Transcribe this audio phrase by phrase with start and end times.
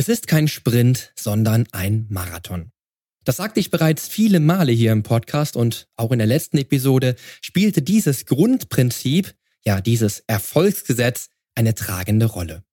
[0.00, 2.72] Es ist kein Sprint, sondern ein Marathon.
[3.22, 7.16] Das sagte ich bereits viele Male hier im Podcast und auch in der letzten Episode
[7.42, 12.64] spielte dieses Grundprinzip, ja dieses Erfolgsgesetz, eine tragende Rolle.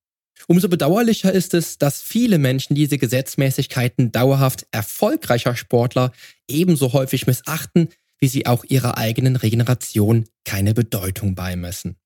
[0.48, 6.14] Umso bedauerlicher ist es, dass viele Menschen diese Gesetzmäßigkeiten dauerhaft erfolgreicher Sportler
[6.48, 7.90] ebenso häufig missachten,
[8.20, 11.98] wie sie auch ihrer eigenen Regeneration keine Bedeutung beimessen.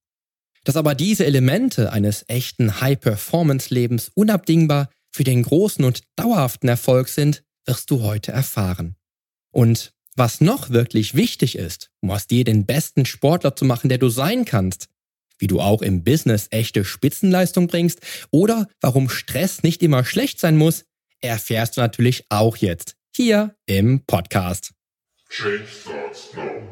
[0.63, 7.43] Dass aber diese Elemente eines echten High-Performance-Lebens unabdingbar für den großen und dauerhaften Erfolg sind,
[7.65, 8.95] wirst du heute erfahren.
[9.51, 13.97] Und was noch wirklich wichtig ist, um aus dir den besten Sportler zu machen, der
[13.97, 14.87] du sein kannst,
[15.37, 20.57] wie du auch im Business echte Spitzenleistung bringst oder warum Stress nicht immer schlecht sein
[20.57, 20.85] muss,
[21.19, 24.73] erfährst du natürlich auch jetzt hier im Podcast.
[25.29, 26.71] Change starts now.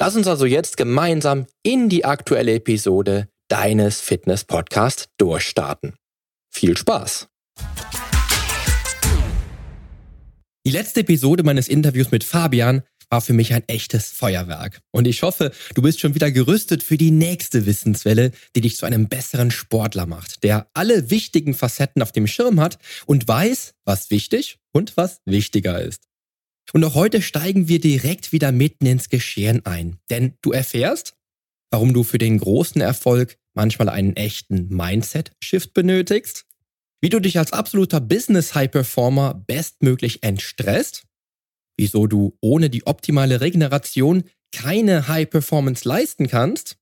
[0.00, 5.96] Lass uns also jetzt gemeinsam in die aktuelle Episode deines Fitness-Podcasts durchstarten.
[6.52, 7.26] Viel Spaß!
[10.64, 14.80] Die letzte Episode meines Interviews mit Fabian war für mich ein echtes Feuerwerk.
[14.92, 18.86] Und ich hoffe, du bist schon wieder gerüstet für die nächste Wissenswelle, die dich zu
[18.86, 24.10] einem besseren Sportler macht, der alle wichtigen Facetten auf dem Schirm hat und weiß, was
[24.10, 26.07] wichtig und was wichtiger ist.
[26.72, 29.98] Und auch heute steigen wir direkt wieder mitten ins Geschehen ein.
[30.10, 31.14] Denn du erfährst,
[31.70, 36.44] warum du für den großen Erfolg manchmal einen echten Mindset-Shift benötigst,
[37.00, 41.04] wie du dich als absoluter Business-High-Performer bestmöglich entstresst,
[41.76, 46.76] wieso du ohne die optimale Regeneration keine High-Performance leisten kannst,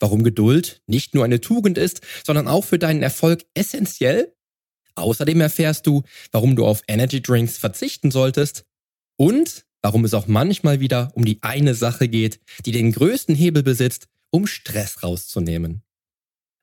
[0.00, 4.34] warum Geduld nicht nur eine Tugend ist, sondern auch für deinen Erfolg essentiell.
[4.96, 6.02] Außerdem erfährst du,
[6.32, 8.64] warum du auf Energy Drinks verzichten solltest
[9.16, 13.62] und warum es auch manchmal wieder um die eine Sache geht, die den größten Hebel
[13.62, 15.82] besitzt, um Stress rauszunehmen.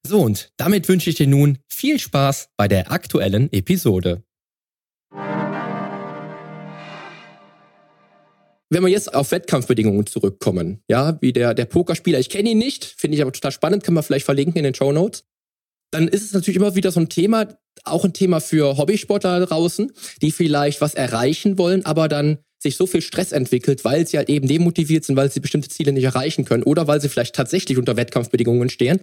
[0.05, 4.23] So, und damit wünsche ich dir nun viel Spaß bei der aktuellen Episode.
[8.73, 12.85] Wenn wir jetzt auf Wettkampfbedingungen zurückkommen, ja, wie der, der Pokerspieler, ich kenne ihn nicht,
[12.85, 15.25] finde ich aber total spannend, kann man vielleicht verlinken in den Show Notes.
[15.91, 17.47] Dann ist es natürlich immer wieder so ein Thema,
[17.83, 19.91] auch ein Thema für Hobbysportler draußen,
[20.21, 24.29] die vielleicht was erreichen wollen, aber dann sich so viel Stress entwickelt, weil sie halt
[24.29, 27.77] eben demotiviert sind, weil sie bestimmte Ziele nicht erreichen können oder weil sie vielleicht tatsächlich
[27.77, 29.01] unter Wettkampfbedingungen stehen.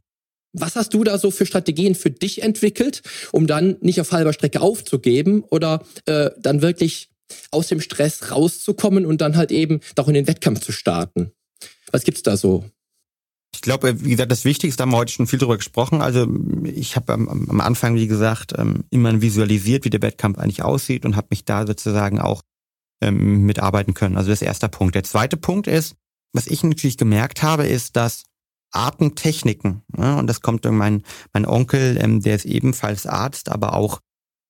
[0.52, 4.32] Was hast du da so für Strategien für dich entwickelt, um dann nicht auf halber
[4.32, 7.10] Strecke aufzugeben oder äh, dann wirklich
[7.50, 11.32] aus dem Stress rauszukommen und dann halt eben doch in den Wettkampf zu starten?
[11.92, 12.64] Was gibt's da so?
[13.54, 16.02] Ich glaube, wie gesagt, das Wichtigste haben wir heute schon viel darüber gesprochen.
[16.02, 16.26] Also
[16.64, 21.04] ich habe am, am, Anfang, wie gesagt, ähm, immer visualisiert, wie der Wettkampf eigentlich aussieht
[21.04, 22.42] und habe mich da sozusagen auch
[23.00, 24.16] ähm, mitarbeiten können.
[24.16, 24.94] Also das ist erste Punkt.
[24.94, 25.96] Der zweite Punkt ist,
[26.32, 28.24] was ich natürlich gemerkt habe, ist, dass
[28.70, 33.74] Atemtechniken, ja, und das kommt durch mein, mein Onkel, ähm, der ist ebenfalls Arzt, aber
[33.74, 34.00] auch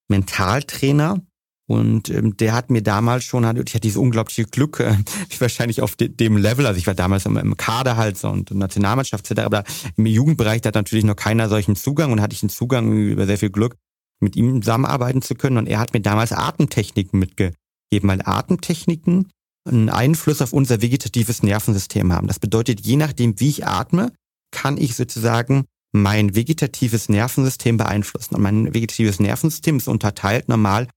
[0.09, 1.21] Mentaltrainer.
[1.69, 4.97] Und ähm, der hat mir damals schon, ich hatte dieses unglaubliche Glück, äh,
[5.29, 8.29] ich wahrscheinlich auf de, dem Level, also ich war damals im, im Kader halt so
[8.29, 9.65] und Nationalmannschaft etc., aber
[9.97, 13.27] im Jugendbereich da hat natürlich noch keiner solchen Zugang und hatte ich einen Zugang über
[13.27, 13.77] sehr viel Glück,
[14.19, 15.59] mit ihm zusammenarbeiten zu können.
[15.59, 17.55] Und er hat mir damals Atemtechniken mitgegeben,
[17.91, 19.29] weil Atemtechniken
[19.67, 22.29] einen Einfluss auf unser vegetatives Nervensystem haben.
[22.29, 24.13] Das bedeutet, je nachdem, wie ich atme,
[24.51, 28.37] kann ich sozusagen mein vegetatives Nervensystem beeinflussen.
[28.37, 30.89] Und mein vegetatives Nervensystem ist unterteilt normal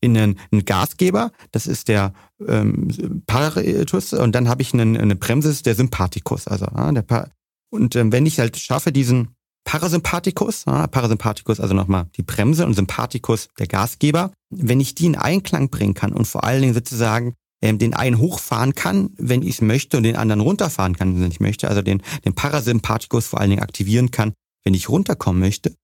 [0.00, 2.12] in einen, einen Gasgeber, das ist der
[2.46, 6.46] ähm, Paratus, und dann habe ich einen, eine Bremse, der Sympathikus.
[6.46, 7.28] Also, ja, der pa
[7.70, 9.34] und ähm, wenn ich halt schaffe, diesen
[9.64, 15.16] Parasympathikus, ja, Parasympathikus, also nochmal die Bremse und Sympathikus, der Gasgeber, wenn ich die in
[15.16, 19.56] Einklang bringen kann und vor allen Dingen sozusagen ähm, den einen hochfahren kann, wenn ich
[19.56, 23.40] es möchte, und den anderen runterfahren kann, wenn ich möchte, also den, den Parasympathikus vor
[23.40, 24.32] allen Dingen aktivieren kann,
[24.64, 25.74] wenn ich runterkommen möchte,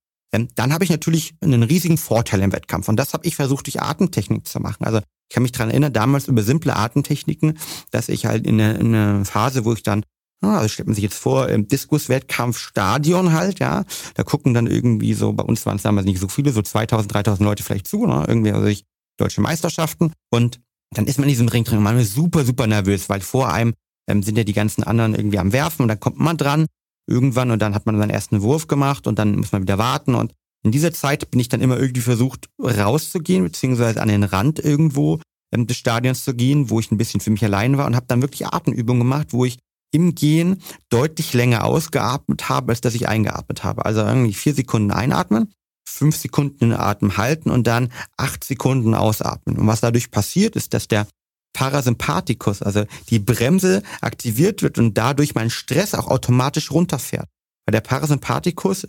[0.55, 2.89] dann habe ich natürlich einen riesigen Vorteil im Wettkampf.
[2.89, 4.85] Und das habe ich versucht, durch Atemtechnik zu machen.
[4.85, 7.59] Also ich kann mich daran erinnern, damals über simple Atemtechniken,
[7.91, 10.05] dass ich halt in einer Phase, wo ich dann
[10.43, 13.85] Also stellt man sich jetzt vor, im Diskus-Wettkampf-Stadion halt, ja.
[14.15, 17.13] Da gucken dann irgendwie so, bei uns waren es damals nicht so viele, so 2000,
[17.13, 18.25] 3000 Leute vielleicht zu, ne?
[18.29, 18.85] Irgendwie, also ich,
[19.17, 20.13] deutsche Meisterschaften.
[20.31, 20.61] Und
[20.95, 23.53] dann ist man in diesem Ring drin und man ist super, super nervös, weil vor
[23.53, 23.75] einem
[24.09, 26.67] ähm, sind ja die ganzen anderen irgendwie am Werfen und dann kommt man dran
[27.07, 30.15] irgendwann und dann hat man seinen ersten Wurf gemacht und dann muss man wieder warten
[30.15, 30.33] und
[30.65, 35.21] in dieser Zeit bin ich dann immer irgendwie versucht rauszugehen, beziehungsweise an den Rand irgendwo
[35.53, 38.07] ähm, des Stadions zu gehen, wo ich ein bisschen für mich allein war und habe
[38.09, 39.59] dann wirklich Atemübungen gemacht, wo ich
[39.93, 43.85] im Gehen deutlich länger ausgeatmet habe, als dass ich eingeatmet habe.
[43.85, 45.53] Also irgendwie vier Sekunden einatmen,
[45.87, 49.57] fünf Sekunden den Atem halten und dann acht Sekunden ausatmen.
[49.57, 51.07] Und was dadurch passiert, ist, dass der
[51.55, 57.29] Parasympathikus, also die Bremse aktiviert wird und dadurch mein Stress auch automatisch runterfährt.
[57.65, 58.87] Weil der Parasympathikus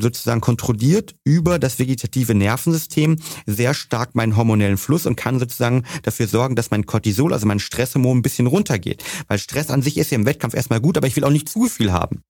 [0.00, 3.16] sozusagen kontrolliert über das vegetative Nervensystem
[3.46, 7.60] sehr stark meinen hormonellen Fluss und kann sozusagen dafür sorgen, dass mein Cortisol, also mein
[7.60, 9.04] Stresshormon ein bisschen runtergeht.
[9.28, 11.48] Weil Stress an sich ist ja im Wettkampf erstmal gut, aber ich will auch nicht
[11.48, 12.22] zu viel haben.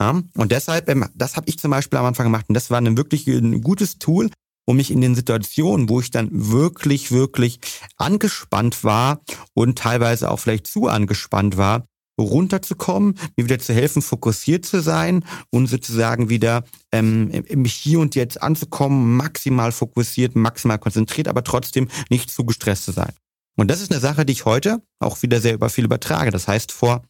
[0.00, 0.22] Ja?
[0.36, 2.96] Und deshalb, ähm, das habe ich zum Beispiel am Anfang gemacht und das war ein
[2.96, 4.30] wirklich ein gutes Tool,
[4.64, 7.58] um mich in den Situationen, wo ich dann wirklich, wirklich
[7.96, 9.20] angespannt war
[9.54, 11.86] und teilweise auch vielleicht zu angespannt war,
[12.20, 18.14] runterzukommen, mir wieder zu helfen, fokussiert zu sein und sozusagen wieder ähm, im Hier und
[18.14, 23.12] Jetzt anzukommen, maximal fokussiert, maximal konzentriert, aber trotzdem nicht zu gestresst zu sein.
[23.56, 26.30] Und das ist eine Sache, die ich heute auch wieder sehr über viel übertrage.
[26.30, 27.02] Das heißt, vor,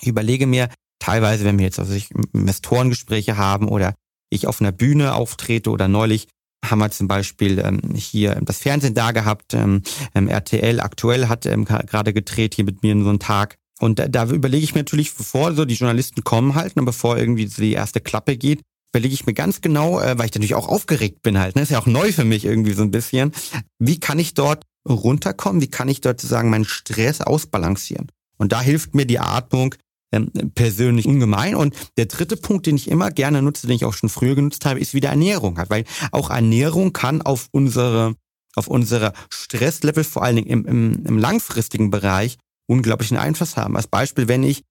[0.00, 0.68] ich überlege mir
[0.98, 3.94] teilweise, wenn wir jetzt also ich Investorengespräche haben oder
[4.30, 6.28] ich auf einer Bühne auftrete oder neulich
[6.64, 9.54] haben wir zum Beispiel ähm, hier das Fernsehen da gehabt.
[9.54, 9.82] Ähm,
[10.14, 13.56] ähm RTL aktuell hat ähm, gerade gedreht hier mit mir in so einen Tag.
[13.80, 16.86] Und da, da überlege ich mir natürlich, bevor so die Journalisten kommen halt, und ne,
[16.86, 18.60] bevor irgendwie die erste Klappe geht,
[18.92, 21.56] überlege ich mir ganz genau, äh, weil ich natürlich auch aufgeregt bin halt.
[21.56, 21.62] Ne?
[21.62, 23.32] Ist ja auch neu für mich irgendwie so ein bisschen.
[23.78, 25.62] Wie kann ich dort runterkommen?
[25.62, 28.08] Wie kann ich dort sozusagen meinen Stress ausbalancieren?
[28.36, 29.74] Und da hilft mir die Atmung,
[30.12, 31.54] ähm, persönlich ungemein.
[31.54, 34.64] Und der dritte Punkt, den ich immer gerne nutze, den ich auch schon früher genutzt
[34.64, 35.58] habe, ist wieder Ernährung.
[35.68, 38.14] Weil auch Ernährung kann auf unsere,
[38.54, 43.76] auf unsere Stresslevel, vor allen Dingen im, im, im langfristigen Bereich, unglaublichen Einfluss haben.
[43.76, 44.62] Als Beispiel, wenn ich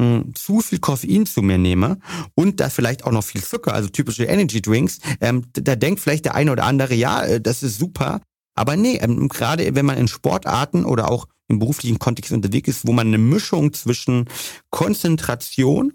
[0.00, 1.98] hm, zu viel Koffein zu mir nehme
[2.34, 6.24] und da vielleicht auch noch viel Zucker, also typische Energy Drinks, ähm, da denkt vielleicht
[6.24, 8.20] der eine oder andere, ja, äh, das ist super.
[8.58, 12.86] Aber nee, ähm, gerade wenn man in Sportarten oder auch im beruflichen Kontext unterwegs ist,
[12.86, 14.28] wo man eine Mischung zwischen
[14.70, 15.94] Konzentration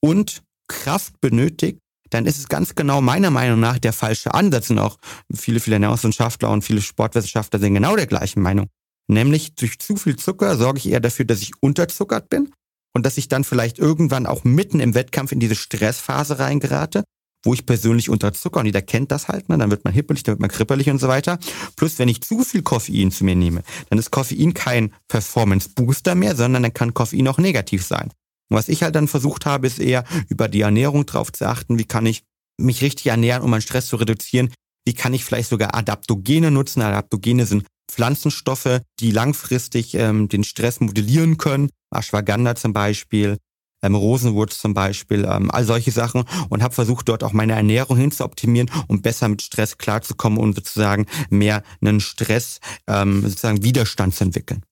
[0.00, 1.78] und Kraft benötigt,
[2.10, 4.68] dann ist es ganz genau meiner Meinung nach der falsche Ansatz.
[4.68, 4.98] Und auch
[5.34, 8.66] viele, viele Ernährungswissenschaftler und viele Sportwissenschaftler sind genau der gleichen Meinung.
[9.08, 12.52] Nämlich durch zu viel Zucker sorge ich eher dafür, dass ich unterzuckert bin
[12.94, 17.04] und dass ich dann vielleicht irgendwann auch mitten im Wettkampf in diese Stressphase reingerate
[17.44, 19.58] wo ich persönlich unterzucker und jeder kennt das halt, ne?
[19.58, 21.38] dann wird man hippelig, dann wird man kribbelig und so weiter.
[21.76, 26.36] Plus, wenn ich zu viel Koffein zu mir nehme, dann ist Koffein kein Performance-Booster mehr,
[26.36, 28.10] sondern dann kann Koffein auch negativ sein.
[28.48, 31.78] Und was ich halt dann versucht habe, ist eher über die Ernährung drauf zu achten,
[31.78, 32.22] wie kann ich
[32.60, 34.52] mich richtig ernähren, um meinen Stress zu reduzieren,
[34.84, 36.82] wie kann ich vielleicht sogar Adaptogene nutzen.
[36.82, 41.70] Adaptogene sind Pflanzenstoffe, die langfristig ähm, den Stress modellieren können.
[41.90, 43.38] Ashwagandha zum Beispiel,
[43.82, 47.96] ähm, Rosenwurz zum Beispiel, ähm, all solche Sachen und habe versucht, dort auch meine Ernährung
[47.96, 53.62] hin zu optimieren, um besser mit Stress klarzukommen und sozusagen mehr einen Stress, ähm, sozusagen
[53.62, 54.62] Widerstand zu entwickeln.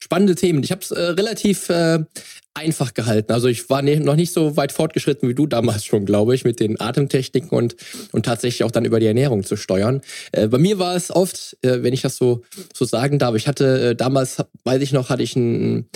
[0.00, 0.62] Spannende Themen.
[0.62, 2.04] Ich habe es äh, relativ äh,
[2.52, 3.32] einfach gehalten.
[3.32, 6.44] Also ich war ne, noch nicht so weit fortgeschritten wie du damals schon, glaube ich,
[6.44, 7.74] mit den Atemtechniken und,
[8.12, 10.02] und tatsächlich auch dann über die Ernährung zu steuern.
[10.32, 12.42] Äh, bei mir war es oft, äh, wenn ich das so,
[12.74, 15.88] so sagen darf, ich hatte äh, damals, weiß ich noch, hatte ich einen,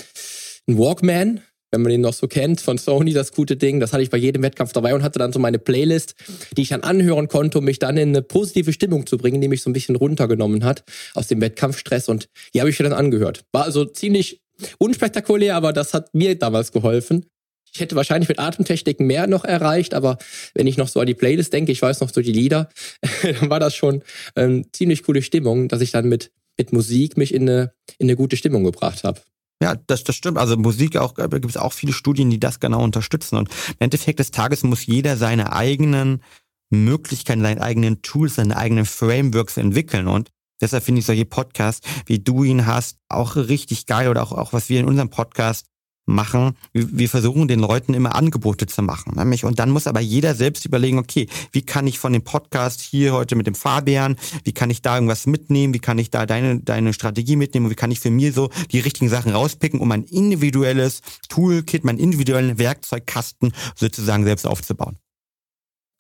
[0.66, 3.80] einen Walkman, wenn man ihn noch so kennt, von Sony, das gute Ding.
[3.80, 6.14] Das hatte ich bei jedem Wettkampf dabei und hatte dann so meine Playlist,
[6.56, 9.48] die ich dann anhören konnte, um mich dann in eine positive Stimmung zu bringen, die
[9.48, 10.84] mich so ein bisschen runtergenommen hat
[11.14, 12.08] aus dem Wettkampfstress.
[12.08, 13.44] Und die habe ich mir dann angehört.
[13.52, 14.40] War also ziemlich
[14.78, 17.26] unspektakulär, aber das hat mir damals geholfen.
[17.75, 20.18] Ich hätte wahrscheinlich mit Atemtechniken mehr noch erreicht, aber
[20.54, 22.70] wenn ich noch so an die Playlist denke, ich weiß noch so die Lieder,
[23.22, 24.02] dann war das schon
[24.37, 28.16] ähm, ziemlich coole Stimmung, dass ich dann mit, mit Musik mich in eine, in eine
[28.16, 29.20] gute Stimmung gebracht habe.
[29.62, 30.38] Ja, das, das stimmt.
[30.38, 33.37] Also Musik auch, äh, gibt es auch viele Studien, die das genau unterstützen.
[33.37, 36.23] Und im Endeffekt des Tages muss jeder seine eigenen
[36.71, 40.07] Möglichkeiten, seine eigenen Tools, seine eigenen Frameworks entwickeln.
[40.07, 44.33] Und deshalb finde ich solche Podcasts, wie du ihn hast, auch richtig geil oder auch,
[44.33, 45.67] auch was wir in unserem Podcast
[46.09, 46.57] machen.
[46.73, 49.12] Wir versuchen den Leuten immer Angebote zu machen.
[49.17, 52.81] Nämlich, und dann muss aber jeder selbst überlegen, okay, wie kann ich von dem Podcast
[52.81, 56.27] hier heute mit dem Fabian, wie kann ich da irgendwas mitnehmen, wie kann ich da
[56.27, 59.81] deine, deine Strategie mitnehmen und wie kann ich für mir so die richtigen Sachen rauspicken,
[59.81, 64.97] um ein individuelles Toolkit, meinen individuellen Werkzeugkasten sozusagen selbst aufzubauen.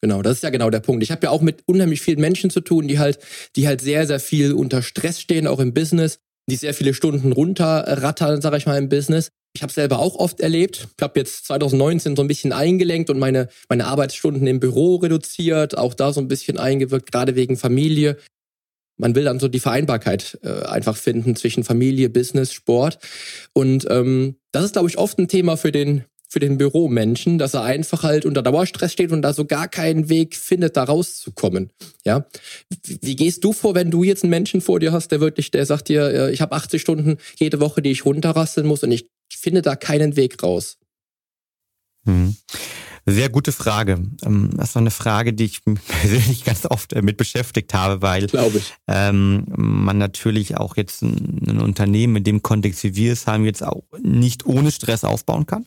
[0.00, 1.02] Genau, das ist ja genau der Punkt.
[1.02, 3.18] Ich habe ja auch mit unheimlich vielen Menschen zu tun, die halt,
[3.56, 7.32] die halt sehr, sehr viel unter Stress stehen, auch im Business, die sehr viele Stunden
[7.32, 10.86] runterrattern, sage ich mal, im Business Ich habe selber auch oft erlebt.
[10.96, 15.76] Ich habe jetzt 2019 so ein bisschen eingelenkt und meine, meine Arbeitsstunden im Büro reduziert,
[15.76, 18.18] auch da so ein bisschen eingewirkt, gerade wegen Familie.
[18.98, 23.00] Man will dann so die Vereinbarkeit äh, einfach finden zwischen Familie, Business, Sport.
[23.52, 27.54] Und ähm, das ist, glaube ich, oft ein Thema für den für den Büromenschen, dass
[27.54, 31.72] er einfach halt unter Dauerstress steht und da so gar keinen Weg findet, da rauszukommen.
[32.04, 32.26] Ja,
[32.84, 35.64] wie gehst du vor, wenn du jetzt einen Menschen vor dir hast, der wirklich, der
[35.64, 39.08] sagt dir, äh, ich habe 80 Stunden jede Woche, die ich runterrasseln muss und ich
[39.40, 40.78] finde da keinen Weg raus?
[42.04, 42.36] Hm.
[43.10, 44.06] Sehr gute Frage.
[44.22, 48.26] Ähm, das war eine Frage, die ich persönlich ganz oft äh, mit beschäftigt habe, weil
[48.86, 53.44] ähm, man natürlich auch jetzt ein, ein Unternehmen in dem Kontext, wie wir es haben,
[53.44, 55.66] jetzt auch nicht ohne Stress aufbauen kann.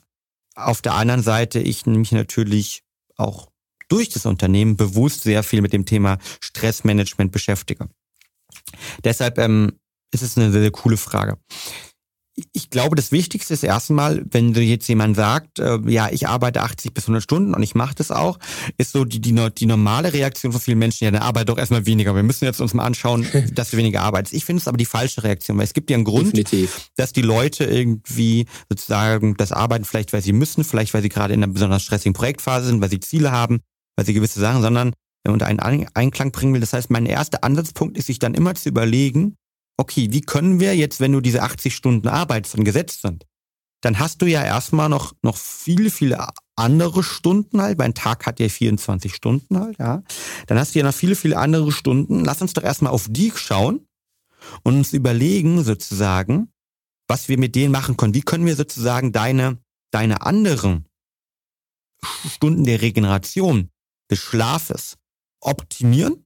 [0.56, 2.84] Auf der anderen Seite, ich mich natürlich
[3.18, 3.50] auch
[3.88, 7.90] durch das Unternehmen bewusst sehr viel mit dem Thema Stressmanagement beschäftige.
[9.04, 9.80] Deshalb ähm,
[10.13, 11.40] ist es eine sehr, sehr coole Frage
[12.54, 16.62] ich glaube, das Wichtigste ist erstmal, wenn du jetzt jemand sagt, äh, ja, ich arbeite
[16.62, 18.40] 80 bis 100 Stunden und ich mache das auch,
[18.78, 21.86] ist so die, die, die normale Reaktion von vielen Menschen, ja, dann arbeite doch erstmal
[21.86, 22.16] weniger.
[22.16, 24.34] Wir müssen jetzt uns mal anschauen, dass du weniger arbeitest.
[24.34, 26.90] Ich finde es aber die falsche Reaktion, weil es gibt ja einen Grund, Definitiv.
[26.96, 31.34] dass die Leute irgendwie sozusagen das arbeiten, vielleicht weil sie müssen, vielleicht weil sie gerade
[31.34, 33.60] in einer besonders stressigen Projektphase sind, weil sie Ziele haben,
[33.96, 34.94] weil sie gewisse Sachen, sondern
[35.30, 36.62] unter einen Einklang bringen will.
[36.62, 39.36] Das heißt, mein erster Ansatzpunkt ist, sich dann immer zu überlegen,
[39.78, 43.25] okay, wie können wir jetzt, wenn du diese 80 Stunden arbeitest und gesetzt sind,
[43.82, 47.80] dann hast du ja erstmal noch, noch viele, viele andere Stunden halt.
[47.80, 50.04] Mein Tag hat ja 24 Stunden halt, ja.
[50.48, 52.24] Dann hast du ja noch viele, viele andere Stunden.
[52.24, 53.88] Lass uns doch erstmal auf die schauen
[54.63, 56.51] und uns überlegen sozusagen,
[57.08, 58.13] was wir mit denen machen können.
[58.13, 59.58] Wie können wir sozusagen deine,
[59.92, 60.88] deine anderen
[62.30, 63.72] Stunden der Regeneration,
[64.10, 64.98] des Schlafes
[65.40, 66.25] optimieren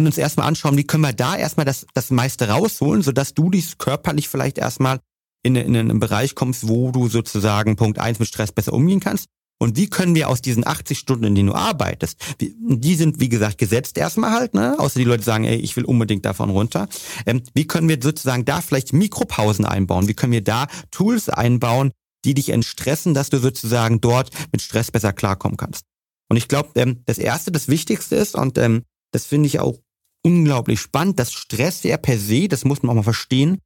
[0.00, 3.50] und uns erstmal anschauen, wie können wir da erstmal das, das meiste rausholen, sodass du
[3.50, 5.00] dich körperlich vielleicht erstmal
[5.42, 9.26] in, in einen Bereich kommst, wo du sozusagen Punkt eins mit Stress besser umgehen kannst.
[9.58, 13.30] Und wie können wir aus diesen 80 Stunden, in denen du arbeitest, die sind, wie
[13.30, 14.78] gesagt, gesetzt erstmal halt, ne?
[14.78, 16.88] Außer die Leute sagen, ey, ich will unbedingt davon runter.
[17.24, 20.08] Ähm, wie können wir sozusagen da vielleicht Mikropausen einbauen?
[20.08, 21.92] Wie können wir da Tools einbauen,
[22.26, 25.84] die dich entstressen, dass du sozusagen dort mit Stress besser klarkommen kannst?
[26.28, 29.78] Und ich glaube, ähm, das Erste, das Wichtigste ist, und ähm, das finde ich auch
[30.26, 33.58] unglaublich spannend, dass Stress ja per se, das muss man auch mal verstehen,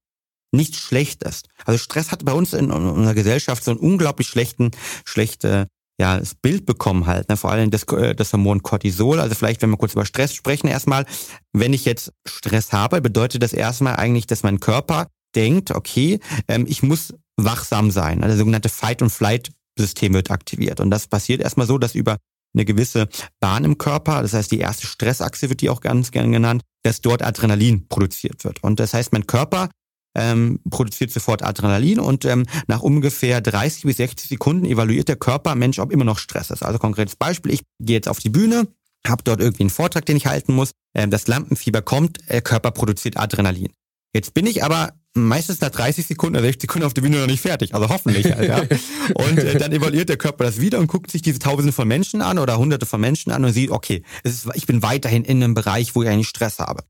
[0.52, 1.48] nicht schlecht ist.
[1.64, 4.70] Also Stress hat bei uns in unserer Gesellschaft so einen unglaublich schlechten,
[5.06, 7.36] schlechte ja, das Bild bekommen halt, ne?
[7.36, 9.20] vor allem das, äh, das Hormon Cortisol.
[9.20, 11.04] Also vielleicht, wenn wir kurz über Stress sprechen, erstmal,
[11.52, 16.66] wenn ich jetzt Stress habe, bedeutet das erstmal eigentlich, dass mein Körper denkt, okay, ähm,
[16.68, 18.22] ich muss wachsam sein.
[18.22, 20.80] Also das sogenannte Fight-and-Flight-System wird aktiviert.
[20.80, 22.16] Und das passiert erstmal so, dass über
[22.54, 23.08] eine gewisse
[23.40, 27.00] Bahn im Körper, das heißt die erste Stressachse wird die auch ganz gerne genannt, dass
[27.00, 28.62] dort Adrenalin produziert wird.
[28.62, 29.70] Und das heißt, mein Körper
[30.16, 35.54] ähm, produziert sofort Adrenalin und ähm, nach ungefähr 30 bis 60 Sekunden evaluiert der Körper,
[35.54, 36.62] Mensch, ob immer noch Stress ist.
[36.62, 38.66] Also konkretes Beispiel, ich gehe jetzt auf die Bühne,
[39.06, 42.72] habe dort irgendwie einen Vortrag, den ich halten muss, ähm, das Lampenfieber kommt, der Körper
[42.72, 43.72] produziert Adrenalin.
[44.12, 47.26] Jetzt bin ich aber meistens nach 30 Sekunden oder 60 Sekunden auf der Bühne noch
[47.26, 47.74] nicht fertig.
[47.74, 48.58] Also hoffentlich halt, ja.
[49.14, 52.22] Und äh, dann evaluiert der Körper das wieder und guckt sich diese Tausende von Menschen
[52.22, 55.54] an oder Hunderte von Menschen an und sieht, okay, ist, ich bin weiterhin in einem
[55.54, 56.84] Bereich, wo ich eigentlich Stress habe.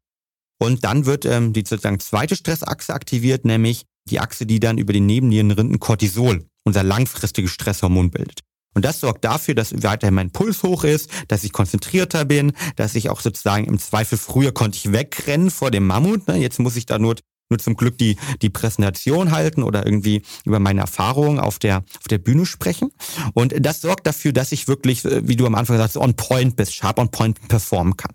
[0.59, 4.93] Und dann wird ähm, die sozusagen zweite Stressachse aktiviert, nämlich die Achse, die dann über
[4.93, 8.41] den Nebennierenrinden Cortisol, unser langfristiges Stresshormon bildet.
[8.75, 12.95] Und das sorgt dafür, dass weiterhin mein Puls hoch ist, dass ich konzentrierter bin, dass
[12.95, 16.29] ich auch sozusagen im Zweifel früher konnte ich wegrennen vor dem Mammut.
[16.29, 16.37] Ne?
[16.37, 17.17] Jetzt muss ich da nur
[17.51, 22.09] nur zum Glück die, die Präsentation halten oder irgendwie über meine Erfahrungen auf der, auf
[22.09, 22.91] der Bühne sprechen.
[23.35, 26.57] Und das sorgt dafür, dass ich wirklich, äh, wie du am Anfang sagst, on point
[26.57, 28.15] bist, sharp on point performen kann.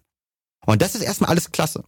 [0.66, 1.84] Und das ist erstmal alles klasse.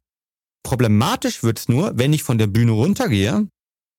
[0.63, 3.47] Problematisch wird's nur, wenn ich von der Bühne runtergehe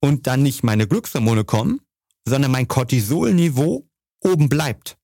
[0.00, 1.80] und dann nicht meine Glückshormone kommen,
[2.28, 3.88] sondern mein Cortisolniveau
[4.22, 4.96] oben bleibt.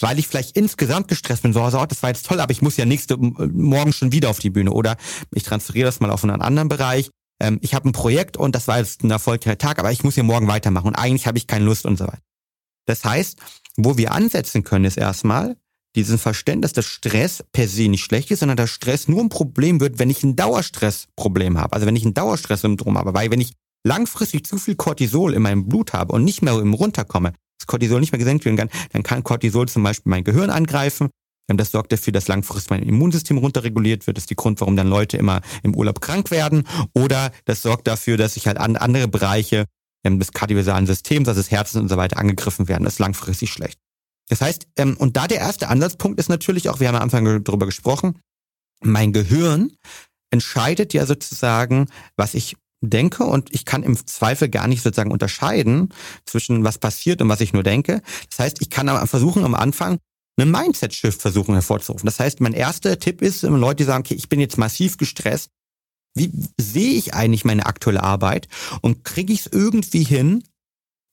[0.00, 2.78] Weil ich vielleicht insgesamt gestresst bin, so, also, das war jetzt toll, aber ich muss
[2.78, 4.72] ja nächste Morgen schon wieder auf die Bühne.
[4.72, 4.96] Oder
[5.34, 8.68] ich transferiere das mal auf einen anderen Bereich ähm, ich habe ein Projekt und das
[8.68, 11.46] war jetzt ein erfolgreicher Tag, aber ich muss hier morgen weitermachen und eigentlich habe ich
[11.46, 12.22] keine Lust und so weiter.
[12.86, 13.38] Das heißt,
[13.76, 15.56] wo wir ansetzen können, ist erstmal
[15.96, 19.80] diesen Verständnis, dass Stress per se nicht schlecht ist, sondern dass Stress nur ein Problem
[19.80, 21.74] wird, wenn ich ein Dauerstressproblem habe.
[21.74, 23.14] Also wenn ich ein Dauerstresssyndrom habe.
[23.14, 23.54] Weil wenn ich
[23.84, 28.00] langfristig zu viel Cortisol in meinem Blut habe und nicht mehr im runterkomme, das Cortisol
[28.00, 31.10] nicht mehr gesenkt werden kann, dann kann Cortisol zum Beispiel mein Gehirn angreifen,
[31.56, 34.16] das sorgt dafür, dass langfristig mein Immunsystem runterreguliert wird.
[34.16, 36.64] Das ist die Grund, warum dann Leute immer im Urlaub krank werden.
[36.94, 39.64] Oder das sorgt dafür, dass sich halt an andere Bereiche
[40.04, 42.84] des kardiovaskulären Systems, also des Herzens und so weiter angegriffen werden.
[42.84, 43.78] Das ist langfristig schlecht.
[44.28, 47.44] Das heißt, ähm, und da der erste Ansatzpunkt ist natürlich auch, wir haben am Anfang
[47.44, 48.18] darüber gesprochen,
[48.82, 49.72] mein Gehirn
[50.30, 55.92] entscheidet ja sozusagen, was ich denke und ich kann im Zweifel gar nicht sozusagen unterscheiden
[56.24, 58.02] zwischen was passiert und was ich nur denke.
[58.30, 59.98] Das heißt, ich kann aber versuchen am Anfang
[60.40, 62.06] eine Mindset-Shift versuchen hervorzurufen.
[62.06, 65.50] Das heißt, mein erster Tipp ist, Leute, die sagen, okay, ich bin jetzt massiv gestresst,
[66.14, 68.48] wie sehe ich eigentlich meine aktuelle Arbeit
[68.80, 70.42] und kriege ich es irgendwie hin,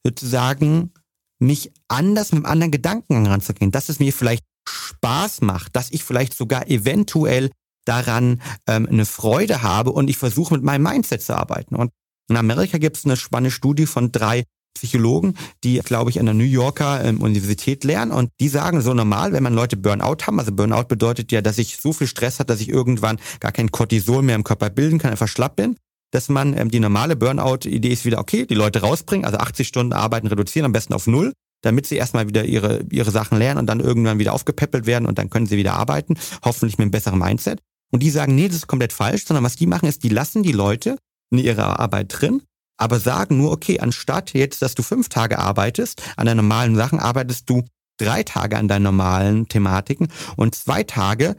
[0.03, 0.91] sozusagen
[1.39, 6.03] mich anders mit einem anderen Gedanken ranzugehen, dass es mir vielleicht Spaß macht, dass ich
[6.03, 7.51] vielleicht sogar eventuell
[7.85, 11.75] daran ähm, eine Freude habe und ich versuche mit meinem Mindset zu arbeiten.
[11.75, 11.91] Und
[12.29, 14.43] in Amerika gibt es eine spannende Studie von drei
[14.77, 18.93] Psychologen, die, glaube ich, an der New Yorker ähm, Universität lernen und die sagen so
[18.93, 22.39] normal, wenn man Leute Burnout haben, also Burnout bedeutet ja, dass ich so viel Stress
[22.39, 25.75] hat, dass ich irgendwann gar kein Cortisol mehr im Körper bilden kann, einfach schlapp bin,
[26.11, 29.93] dass man ähm, die normale Burnout-Idee ist wieder, okay, die Leute rausbringen, also 80 Stunden
[29.93, 33.67] arbeiten reduzieren, am besten auf null, damit sie erstmal wieder ihre, ihre Sachen lernen und
[33.67, 37.19] dann irgendwann wieder aufgepäppelt werden und dann können sie wieder arbeiten, hoffentlich mit einem besseren
[37.19, 37.59] Mindset.
[37.91, 40.43] Und die sagen, nee, das ist komplett falsch, sondern was die machen ist, die lassen
[40.43, 40.97] die Leute
[41.31, 42.43] in ihrer Arbeit drin,
[42.77, 46.99] aber sagen nur, okay, anstatt jetzt, dass du fünf Tage arbeitest an deinen normalen Sachen,
[46.99, 47.63] arbeitest du
[47.99, 51.35] drei Tage an deinen normalen Thematiken und zwei Tage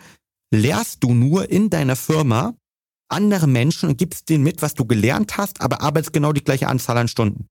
[0.52, 2.54] lehrst du nur in deiner Firma
[3.10, 6.68] andere Menschen und gibst denen mit, was du gelernt hast, aber arbeitest genau die gleiche
[6.68, 7.46] Anzahl an Stunden.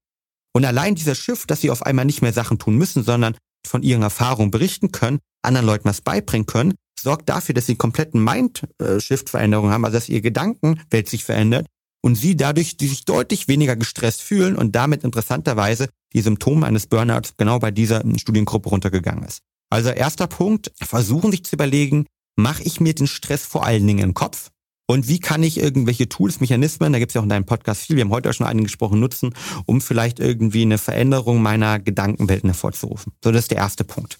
[0.54, 3.82] Und allein dieser Schiff, dass sie auf einmal nicht mehr Sachen tun müssen, sondern von
[3.82, 8.22] ihren Erfahrungen berichten können, anderen Leuten was beibringen können, sorgt dafür, dass sie einen kompletten
[8.22, 11.66] Mind-Shift-Veränderung haben, also dass ihr Gedankenwelt sich verändert
[12.02, 17.34] und sie dadurch sich deutlich weniger gestresst fühlen und damit interessanterweise die Symptome eines Burnouts
[17.36, 19.40] genau bei dieser Studiengruppe runtergegangen ist.
[19.70, 24.02] Also erster Punkt, versuchen sich zu überlegen, mache ich mir den Stress vor allen Dingen
[24.02, 24.50] im Kopf?
[24.90, 27.82] Und wie kann ich irgendwelche Tools, Mechanismen, da gibt es ja auch in deinem Podcast
[27.82, 29.34] viel, wir haben heute auch schon einen gesprochen, nutzen,
[29.66, 33.12] um vielleicht irgendwie eine Veränderung meiner Gedankenwelten hervorzurufen.
[33.22, 34.18] So, das ist der erste Punkt.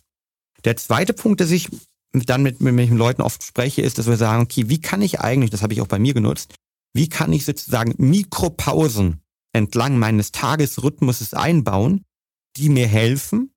[0.64, 1.70] Der zweite Punkt, dass ich
[2.12, 5.20] dann mit, mit, mit Leuten oft spreche, ist, dass wir sagen, okay, wie kann ich
[5.20, 6.54] eigentlich, das habe ich auch bei mir genutzt,
[6.94, 12.04] wie kann ich sozusagen Mikropausen entlang meines Tagesrhythmuses einbauen,
[12.56, 13.52] die mir helfen,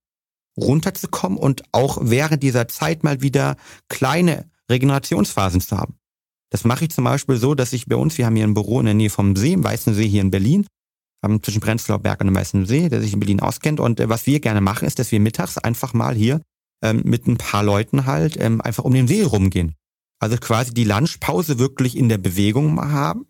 [0.58, 3.56] runterzukommen und auch während dieser Zeit mal wieder
[3.90, 5.96] kleine Regenerationsphasen zu haben.
[6.52, 8.80] Das mache ich zum Beispiel so, dass ich bei uns, wir haben hier ein Büro
[8.80, 10.68] in der Nähe vom See, im Weißen See hier in Berlin,
[11.24, 13.80] haben zwischen Prenzlauer Berg und dem Weißen See, der sich in Berlin auskennt.
[13.80, 16.42] Und äh, was wir gerne machen, ist, dass wir mittags einfach mal hier
[16.84, 19.76] ähm, mit ein paar Leuten halt ähm, einfach um den See rumgehen.
[20.22, 23.26] Also quasi die Lunchpause wirklich in der Bewegung mal haben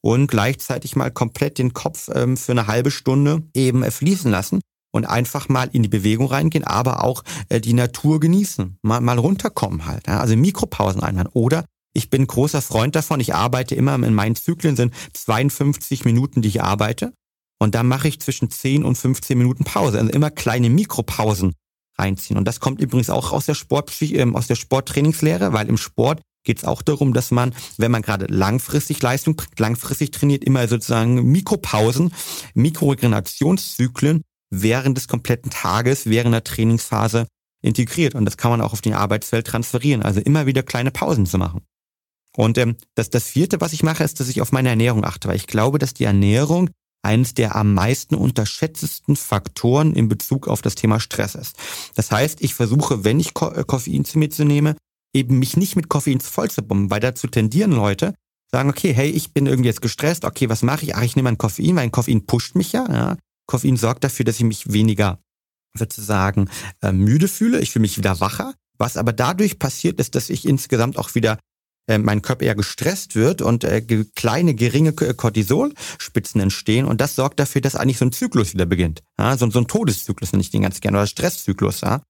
[0.00, 4.60] und gleichzeitig mal komplett den Kopf ähm, für eine halbe Stunde eben äh, fließen lassen
[4.92, 9.18] und einfach mal in die Bewegung reingehen, aber auch äh, die Natur genießen, mal, mal
[9.18, 10.06] runterkommen halt.
[10.06, 10.20] Ja?
[10.20, 11.30] Also Mikropausen einhalten.
[11.32, 16.42] Oder ich bin großer Freund davon, ich arbeite immer in meinen Zyklen sind 52 Minuten,
[16.42, 17.12] die ich arbeite.
[17.60, 19.98] Und da mache ich zwischen 10 und 15 Minuten Pause.
[19.98, 21.54] Also immer kleine Mikropausen
[21.98, 22.38] reinziehen.
[22.38, 26.22] Und das kommt übrigens auch aus der Sport, ähm, aus der Sporttrainingslehre, weil im Sport
[26.48, 30.66] geht es auch darum, dass man, wenn man gerade langfristig Leistung bringt, langfristig trainiert, immer
[30.66, 32.10] sozusagen Mikropausen,
[32.54, 37.26] Mikroregenerationszyklen während des kompletten Tages, während der Trainingsphase
[37.60, 38.14] integriert.
[38.14, 40.02] Und das kann man auch auf den Arbeitsfeld transferieren.
[40.02, 41.60] Also immer wieder kleine Pausen zu machen.
[42.34, 45.28] Und ähm, das, das vierte, was ich mache, ist, dass ich auf meine Ernährung achte,
[45.28, 46.70] weil ich glaube, dass die Ernährung
[47.02, 51.56] eines der am meisten unterschätztesten Faktoren in Bezug auf das Thema Stress ist.
[51.94, 54.76] Das heißt, ich versuche, wenn ich äh, Koffein zu mir zu nehme,
[55.14, 58.14] eben mich nicht mit Koffein voll zu bomben, weil dazu tendieren Leute,
[58.50, 60.96] sagen, okay, hey, ich bin irgendwie jetzt gestresst, okay, was mache ich?
[60.96, 63.16] Ach, ich nehme ein Koffein, weil ein Koffein pusht mich ja, ja.
[63.46, 65.18] Koffein sorgt dafür, dass ich mich weniger
[65.74, 66.48] sozusagen
[66.82, 68.54] äh, müde fühle, ich fühle mich wieder wacher.
[68.78, 71.38] Was aber dadurch passiert ist, dass ich insgesamt auch wieder
[71.88, 73.80] äh, mein Körper eher gestresst wird und äh,
[74.14, 76.84] kleine, geringe Cortisolspitzen entstehen.
[76.84, 79.02] Und das sorgt dafür, dass eigentlich so ein Zyklus wieder beginnt.
[79.18, 81.80] So ein Todeszyklus nenne ich den ganz gerne, oder Stresszyklus.
[81.80, 82.02] Ja.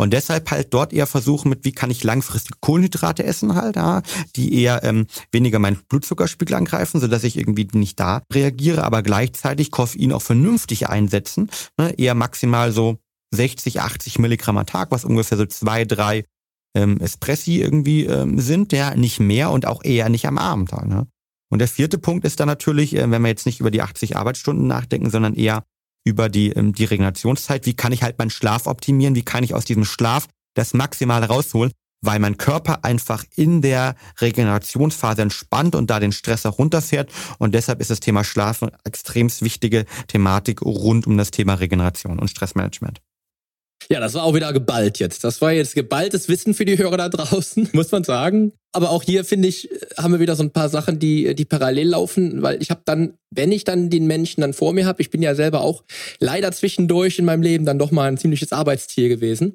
[0.00, 4.02] Und deshalb halt dort eher versuchen mit, wie kann ich langfristig Kohlenhydrate essen halt, ja,
[4.36, 9.72] die eher ähm, weniger meinen Blutzuckerspiegel angreifen, sodass ich irgendwie nicht da reagiere, aber gleichzeitig
[9.72, 12.98] Koffein auch vernünftig einsetzen, ne, eher maximal so
[13.34, 16.24] 60, 80 Milligramm am Tag, was ungefähr so zwei, drei
[16.76, 20.72] ähm, Espressi irgendwie ähm, sind, ja, nicht mehr und auch eher nicht am Abend.
[20.86, 21.08] Ne?
[21.50, 24.16] Und der vierte Punkt ist dann natürlich, äh, wenn wir jetzt nicht über die 80
[24.16, 25.64] Arbeitsstunden nachdenken, sondern eher
[26.04, 29.54] über die, ähm, die Regenerationszeit, wie kann ich halt meinen Schlaf optimieren, wie kann ich
[29.54, 35.90] aus diesem Schlaf das Maximale rausholen, weil mein Körper einfach in der Regenerationsphase entspannt und
[35.90, 37.12] da den Stress auch runterfährt.
[37.38, 42.18] Und deshalb ist das Thema Schlaf eine extrem wichtige Thematik rund um das Thema Regeneration
[42.18, 43.00] und Stressmanagement.
[43.90, 45.24] Ja, das war auch wieder geballt jetzt.
[45.24, 48.52] Das war jetzt geballtes Wissen für die Hörer da draußen, muss man sagen.
[48.72, 51.88] Aber auch hier finde ich, haben wir wieder so ein paar Sachen, die, die parallel
[51.88, 55.10] laufen, weil ich habe dann, wenn ich dann den Menschen dann vor mir habe, ich
[55.10, 55.84] bin ja selber auch
[56.18, 59.54] leider zwischendurch in meinem Leben dann doch mal ein ziemliches Arbeitstier gewesen.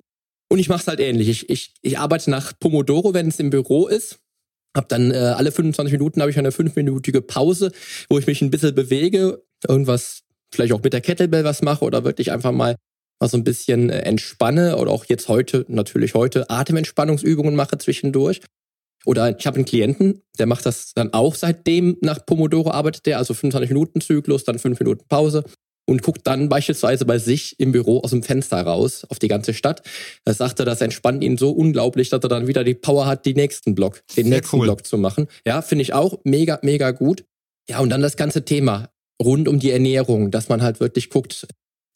[0.50, 1.30] Und ich mache es halt ähnlich.
[1.30, 4.20] Ich, ich, ich arbeite nach Pomodoro, wenn es im Büro ist.
[4.76, 7.72] Hab dann äh, alle 25 Minuten habe ich eine fünfminütige Pause,
[8.10, 12.04] wo ich mich ein bisschen bewege, irgendwas vielleicht auch mit der Kettlebell was mache oder
[12.04, 12.76] wirklich einfach mal
[13.24, 18.42] mal so ein bisschen äh, entspanne oder auch jetzt heute, natürlich heute, Atementspannungsübungen mache zwischendurch.
[19.06, 23.18] Oder ich habe einen Klienten, der macht das dann auch seitdem nach Pomodoro arbeitet der,
[23.18, 25.44] also 25 Minuten Zyklus, dann 5 Minuten Pause
[25.86, 29.54] und guckt dann beispielsweise bei sich im Büro aus dem Fenster raus auf die ganze
[29.54, 29.82] Stadt.
[30.24, 33.26] Da sagt er, das entspannt ihn so unglaublich, dass er dann wieder die Power hat,
[33.26, 34.68] den nächsten Block, den Sehr nächsten cool.
[34.68, 35.28] Block zu machen.
[35.46, 37.26] Ja, finde ich auch mega, mega gut.
[37.70, 38.90] Ja, und dann das ganze Thema
[39.22, 41.48] rund um die Ernährung, dass man halt wirklich guckt,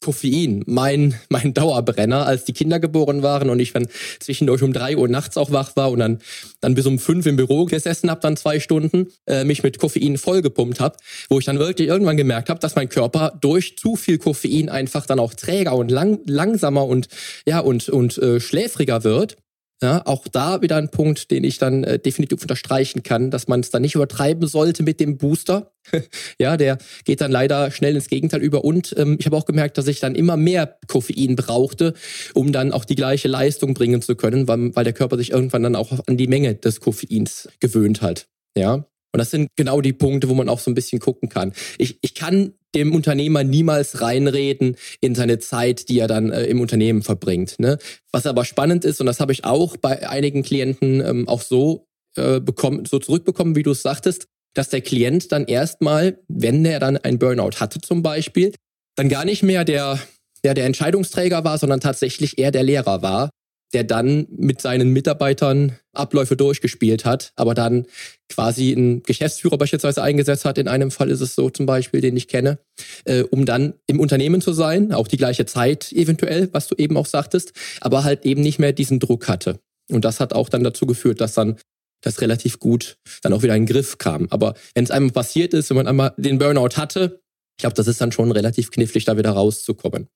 [0.08, 3.88] Koffein, mein, mein Dauerbrenner, als die Kinder geboren waren und ich dann
[4.20, 6.18] zwischendurch um drei Uhr nachts auch wach war und dann,
[6.62, 10.16] dann bis um fünf im Büro gesessen habe, dann zwei Stunden, äh, mich mit Koffein
[10.16, 10.96] vollgepumpt habe,
[11.28, 15.04] wo ich dann wirklich irgendwann gemerkt habe, dass mein Körper durch zu viel Koffein einfach
[15.04, 17.08] dann auch träger und lang, langsamer und
[17.44, 19.36] ja und, und äh, schläfriger wird.
[19.80, 23.60] Ja, auch da wieder ein Punkt, den ich dann äh, definitiv unterstreichen kann, dass man
[23.60, 25.70] es dann nicht übertreiben sollte mit dem Booster.
[26.38, 28.64] ja, der geht dann leider schnell ins Gegenteil über.
[28.64, 31.94] Und ähm, ich habe auch gemerkt, dass ich dann immer mehr Koffein brauchte,
[32.34, 35.62] um dann auch die gleiche Leistung bringen zu können, weil, weil der Körper sich irgendwann
[35.62, 38.26] dann auch an die Menge des Koffeins gewöhnt hat.
[38.56, 41.52] Ja, und das sind genau die Punkte, wo man auch so ein bisschen gucken kann.
[41.78, 46.60] Ich, ich kann dem Unternehmer niemals reinreden in seine Zeit, die er dann äh, im
[46.60, 47.58] Unternehmen verbringt.
[47.58, 47.78] Ne?
[48.12, 51.86] Was aber spannend ist, und das habe ich auch bei einigen Klienten ähm, auch so
[52.16, 56.80] äh, bekommen, so zurückbekommen, wie du es sagtest, dass der Klient dann erstmal, wenn er
[56.80, 58.52] dann ein Burnout hatte zum Beispiel,
[58.96, 59.98] dann gar nicht mehr der,
[60.44, 63.30] der, der Entscheidungsträger war, sondern tatsächlich eher der Lehrer war
[63.74, 67.86] der dann mit seinen Mitarbeitern Abläufe durchgespielt hat, aber dann
[68.28, 70.58] quasi einen Geschäftsführer beispielsweise eingesetzt hat.
[70.58, 72.58] In einem Fall ist es so zum Beispiel, den ich kenne,
[73.04, 76.96] äh, um dann im Unternehmen zu sein, auch die gleiche Zeit eventuell, was du eben
[76.96, 79.60] auch sagtest, aber halt eben nicht mehr diesen Druck hatte.
[79.90, 81.56] Und das hat auch dann dazu geführt, dass dann
[82.02, 84.28] das relativ gut dann auch wieder in den Griff kam.
[84.30, 87.20] Aber wenn es einmal passiert ist, wenn man einmal den Burnout hatte,
[87.58, 90.08] ich glaube, das ist dann schon relativ knifflig, da wieder rauszukommen.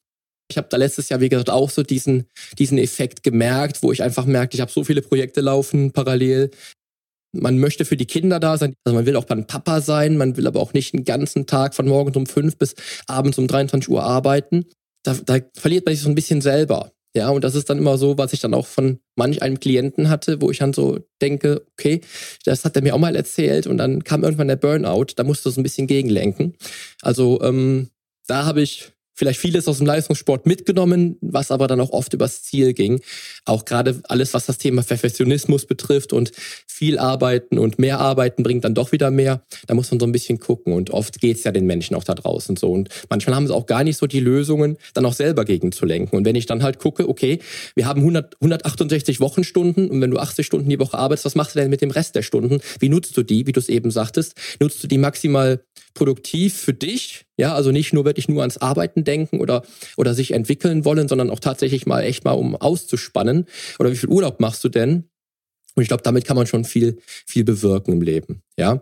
[0.52, 2.26] Ich habe da letztes Jahr, wie gesagt, auch so diesen,
[2.58, 6.50] diesen Effekt gemerkt, wo ich einfach merke, ich habe so viele Projekte laufen parallel.
[7.34, 8.74] Man möchte für die Kinder da sein.
[8.84, 10.18] Also man will auch beim Papa sein.
[10.18, 12.74] Man will aber auch nicht den ganzen Tag von morgens um fünf bis
[13.06, 14.66] abends um 23 Uhr arbeiten.
[15.02, 16.92] Da, da verliert man sich so ein bisschen selber.
[17.14, 20.08] Ja, und das ist dann immer so, was ich dann auch von manch einem Klienten
[20.08, 22.00] hatte, wo ich dann so denke, okay,
[22.44, 25.44] das hat er mir auch mal erzählt und dann kam irgendwann der Burnout, da musst
[25.44, 26.54] du so ein bisschen gegenlenken.
[27.02, 27.90] Also ähm,
[28.26, 32.42] da habe ich vielleicht vieles aus dem Leistungssport mitgenommen, was aber dann auch oft übers
[32.42, 33.00] Ziel ging.
[33.44, 36.32] Auch gerade alles, was das Thema Perfektionismus betrifft und
[36.66, 39.44] viel arbeiten und mehr arbeiten bringt dann doch wieder mehr.
[39.68, 42.16] Da muss man so ein bisschen gucken und oft geht's ja den Menschen auch da
[42.16, 42.72] draußen so.
[42.72, 45.87] Und manchmal haben sie auch gar nicht so die Lösungen, dann auch selber gegen zu
[45.87, 46.16] lenken.
[46.16, 47.38] Und wenn ich dann halt gucke, okay,
[47.76, 51.54] wir haben 100, 168 Wochenstunden und wenn du 80 Stunden die Woche arbeitest, was machst
[51.54, 52.61] du denn mit dem Rest der Stunden?
[52.80, 54.35] Wie nutzt du die, wie du es eben sagtest?
[54.58, 55.62] Nutzt du die maximal
[55.94, 57.26] produktiv für dich?
[57.42, 59.64] Ja, also nicht nur wirklich nur ans Arbeiten denken oder,
[59.96, 63.46] oder sich entwickeln wollen, sondern auch tatsächlich mal echt mal um auszuspannen.
[63.81, 65.11] Oder wie viel Urlaub machst du denn?
[65.74, 68.44] Und ich glaube, damit kann man schon viel, viel bewirken im Leben.
[68.57, 68.81] Ja.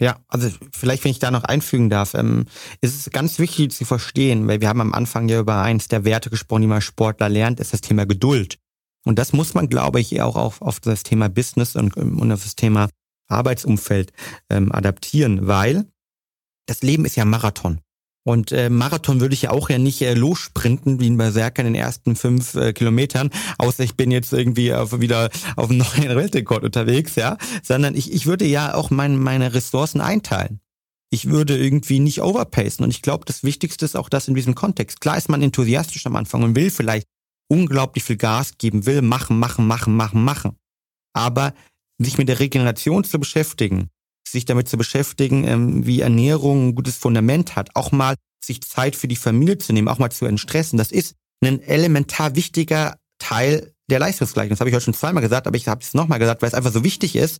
[0.00, 2.46] Ja, also vielleicht, wenn ich da noch einfügen darf, ähm,
[2.80, 6.04] ist es ganz wichtig zu verstehen, weil wir haben am Anfang ja über eins der
[6.04, 8.58] Werte gesprochen, die man Sportler lernt, ist das Thema Geduld.
[9.04, 12.42] Und das muss man, glaube ich, auch auf, auf das Thema Business und, und auf
[12.42, 12.88] das Thema
[13.28, 14.12] Arbeitsumfeld
[14.50, 15.86] ähm, adaptieren, weil
[16.68, 17.80] das Leben ist ja Marathon.
[18.24, 21.72] Und äh, Marathon würde ich ja auch ja nicht äh, lossprinten wie ein Berserker in
[21.72, 26.14] den ersten fünf äh, Kilometern, außer ich bin jetzt irgendwie auf, wieder auf einem neuen
[26.14, 27.38] Weltrekord unterwegs, ja.
[27.62, 30.60] Sondern ich, ich würde ja auch mein, meine Ressourcen einteilen.
[31.10, 32.84] Ich würde irgendwie nicht overpacen.
[32.84, 35.00] Und ich glaube, das Wichtigste ist auch das in diesem Kontext.
[35.00, 37.06] Klar ist man enthusiastisch am Anfang und will vielleicht
[37.50, 40.58] unglaublich viel Gas geben, will machen, machen, machen, machen, machen.
[41.14, 41.54] Aber
[41.96, 43.88] sich mit der Regeneration zu beschäftigen,
[44.30, 48.14] sich damit zu beschäftigen, ähm, wie Ernährung ein gutes Fundament hat, auch mal
[48.44, 51.14] sich Zeit für die Familie zu nehmen, auch mal zu entstressen, das ist
[51.44, 54.50] ein elementar wichtiger Teil der Leistungsgleichung.
[54.50, 56.54] Das habe ich heute schon zweimal gesagt, aber ich habe es nochmal gesagt, weil es
[56.54, 57.38] einfach so wichtig ist,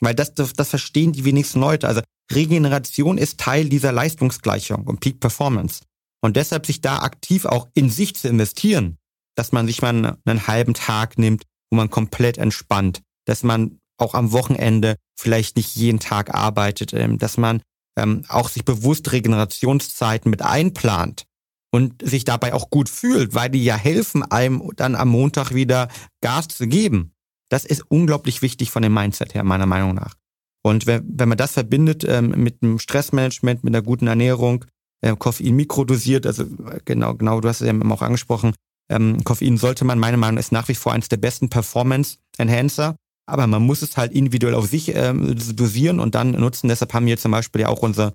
[0.00, 1.88] weil das, das, verstehen die wenigsten Leute.
[1.88, 5.82] Also Regeneration ist Teil dieser Leistungsgleichung und Peak Performance.
[6.22, 8.98] Und deshalb sich da aktiv auch in sich zu investieren,
[9.36, 14.14] dass man sich mal einen halben Tag nimmt, wo man komplett entspannt, dass man auch
[14.14, 17.62] am Wochenende vielleicht nicht jeden Tag arbeitet, ähm, dass man
[17.96, 21.24] ähm, auch sich bewusst Regenerationszeiten mit einplant
[21.72, 25.88] und sich dabei auch gut fühlt, weil die ja helfen, einem dann am Montag wieder
[26.20, 27.12] Gas zu geben.
[27.48, 30.14] Das ist unglaublich wichtig von dem Mindset her, meiner Meinung nach.
[30.62, 34.64] Und wenn, wenn man das verbindet ähm, mit einem Stressmanagement, mit einer guten Ernährung,
[35.00, 38.54] äh, Koffein mikrodosiert, also äh, genau, genau, du hast es ja auch angesprochen,
[38.88, 42.96] ähm, Koffein sollte man, meiner Meinung nach, ist nach wie vor eines der besten Performance-Enhancer
[43.26, 46.68] aber man muss es halt individuell auf sich ähm, dosieren und dann nutzen.
[46.68, 48.12] Deshalb haben wir zum Beispiel ja auch unser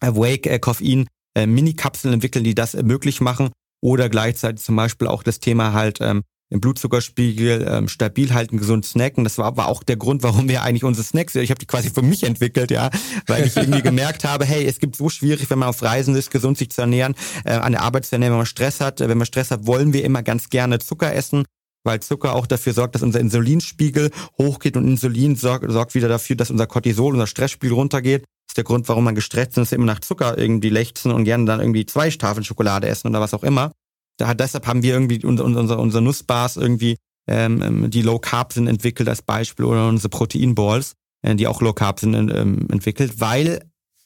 [0.00, 3.50] Awake äh, äh, Mini-Kapseln entwickeln, die das äh, möglich machen.
[3.80, 8.84] Oder gleichzeitig zum Beispiel auch das Thema halt ähm, den Blutzuckerspiegel ähm, stabil halten, gesund
[8.84, 9.22] snacken.
[9.22, 11.90] Das war aber auch der Grund, warum wir eigentlich unsere Snacks, ich habe die quasi
[11.90, 12.90] für mich entwickelt, ja,
[13.26, 16.30] weil ich irgendwie gemerkt habe, hey, es gibt so schwierig, wenn man auf Reisen ist,
[16.30, 19.00] gesund sich zu ernähren, äh, an der Arbeit zu ernähren, wenn man Stress hat.
[19.00, 21.44] Wenn man Stress hat, wollen wir immer ganz gerne Zucker essen
[21.88, 26.36] weil Zucker auch dafür sorgt, dass unser Insulinspiegel hochgeht und Insulin sorgt, sorgt wieder dafür,
[26.36, 28.22] dass unser Cortisol, unser Stressspiegel runtergeht.
[28.22, 31.12] Das ist der Grund, warum man gestresst ist, dass wir immer nach Zucker irgendwie lechzen
[31.12, 33.72] und gerne dann irgendwie zwei Tafeln Schokolade essen oder was auch immer.
[34.18, 36.96] Da, deshalb haben wir irgendwie unser, unser, unser Nussbars irgendwie,
[37.26, 41.62] ähm, ähm, die Low Carb sind, entwickelt als Beispiel oder unsere Proteinballs, äh, die auch
[41.62, 43.60] Low Carb sind, ähm, entwickelt, weil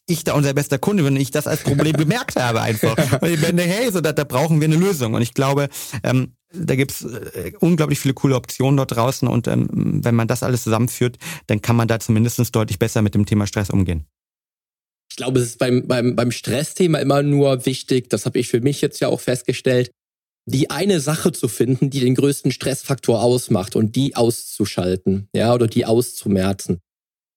[0.07, 2.97] ich da unser bester Kunde bin und ich das als Problem bemerkt habe einfach.
[3.21, 5.15] Und ich bin, hey, so, da, da brauchen wir eine Lösung.
[5.15, 5.69] Und ich glaube,
[6.05, 9.69] ähm, da gibt's äh, unglaublich viele coole Optionen dort draußen und ähm,
[10.05, 13.47] wenn man das alles zusammenführt, dann kann man da zumindest deutlich besser mit dem Thema
[13.47, 14.07] Stress umgehen.
[15.11, 18.61] Ich glaube, es ist beim, beim, beim Stressthema immer nur wichtig, das habe ich für
[18.61, 19.91] mich jetzt ja auch festgestellt,
[20.47, 25.67] die eine Sache zu finden, die den größten Stressfaktor ausmacht und die auszuschalten, ja, oder
[25.67, 26.81] die auszumerzen.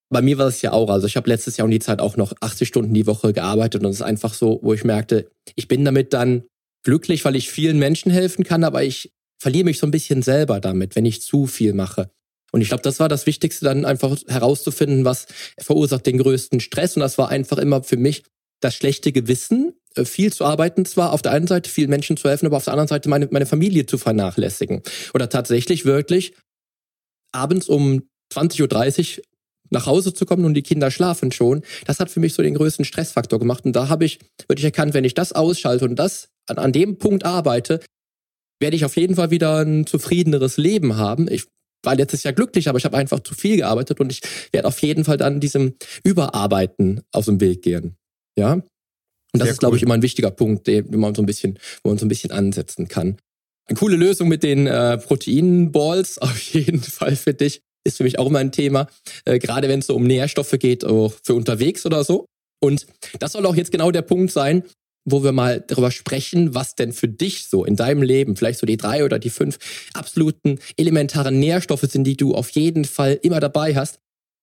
[0.08, 2.16] Bei mir war es ja auch, also ich habe letztes Jahr um die Zeit auch
[2.16, 5.68] noch 80 Stunden die Woche gearbeitet und es ist einfach so, wo ich merkte, ich
[5.68, 6.44] bin damit dann
[6.86, 10.60] glücklich, weil ich vielen Menschen helfen kann, aber ich verliere mich so ein bisschen selber
[10.60, 12.10] damit, wenn ich zu viel mache.
[12.52, 15.26] Und ich glaube, das war das Wichtigste, dann einfach herauszufinden, was
[15.58, 16.96] verursacht den größten Stress.
[16.96, 18.22] Und das war einfach immer für mich
[18.60, 22.28] das schlechte Gewissen, äh, viel zu arbeiten zwar, auf der einen Seite vielen Menschen zu
[22.28, 24.80] helfen, aber auf der anderen Seite meine, meine Familie zu vernachlässigen.
[25.12, 26.34] Oder tatsächlich wirklich
[27.32, 29.24] abends um 20.30 Uhr
[29.70, 32.54] nach Hause zu kommen und die Kinder schlafen schon, das hat für mich so den
[32.54, 33.64] größten Stressfaktor gemacht.
[33.64, 36.98] Und da habe ich wirklich erkannt, wenn ich das ausschalte und das an, an dem
[36.98, 37.80] Punkt arbeite,
[38.60, 41.30] werde ich auf jeden Fall wieder ein zufriedeneres Leben haben.
[41.30, 41.44] Ich
[41.84, 44.20] war letztes Jahr glücklich, aber ich habe einfach zu viel gearbeitet und ich
[44.52, 47.96] werde auf jeden Fall dann diesem Überarbeiten aus dem Weg gehen.
[48.36, 48.54] Ja.
[48.54, 48.64] Und
[49.32, 51.90] das Sehr ist, glaube ich, immer ein wichtiger Punkt, den man so ein bisschen, wo
[51.90, 53.18] man so ein bisschen ansetzen kann.
[53.68, 58.18] Eine coole Lösung mit den äh, Proteinballs, auf jeden Fall für dich ist für mich
[58.18, 58.88] auch immer ein Thema,
[59.24, 62.26] äh, gerade wenn es so um Nährstoffe geht, auch für unterwegs oder so.
[62.60, 62.86] Und
[63.20, 64.64] das soll auch jetzt genau der Punkt sein,
[65.06, 68.66] wo wir mal darüber sprechen, was denn für dich so in deinem Leben vielleicht so
[68.66, 69.58] die drei oder die fünf
[69.94, 74.00] absoluten elementaren Nährstoffe sind, die du auf jeden Fall immer dabei hast,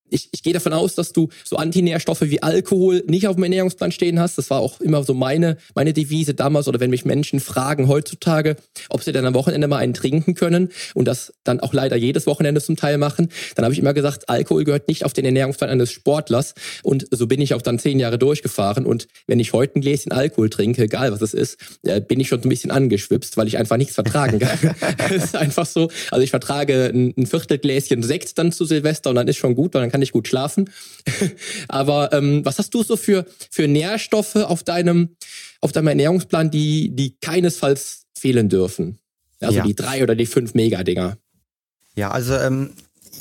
[0.09, 3.91] ich, ich gehe davon aus, dass du so Antinährstoffe wie Alkohol nicht auf dem Ernährungsplan
[3.91, 4.37] stehen hast.
[4.37, 8.55] Das war auch immer so meine, meine Devise damals oder wenn mich Menschen fragen heutzutage,
[8.89, 12.27] ob sie dann am Wochenende mal einen trinken können und das dann auch leider jedes
[12.27, 15.69] Wochenende zum Teil machen, dann habe ich immer gesagt, Alkohol gehört nicht auf den Ernährungsplan
[15.69, 19.79] eines Sportlers und so bin ich auch dann zehn Jahre durchgefahren und wenn ich heute
[19.79, 22.71] ein Gläschen Alkohol trinke, egal was es ist, äh, bin ich schon so ein bisschen
[22.71, 24.57] angeschwipst, weil ich einfach nichts vertragen kann.
[24.97, 25.89] das ist einfach so.
[26.11, 29.75] Also ich vertrage ein, ein Viertelgläschen Sekt dann zu Silvester und dann ist schon gut,
[29.75, 30.69] und dann kann ich gut schlafen.
[31.67, 35.15] Aber ähm, was hast du so für, für Nährstoffe auf deinem,
[35.61, 38.99] auf deinem Ernährungsplan, die, die keinesfalls fehlen dürfen?
[39.39, 39.63] Also ja.
[39.63, 41.17] die drei oder die fünf Mega-Dinger.
[41.95, 42.71] Ja, also ähm,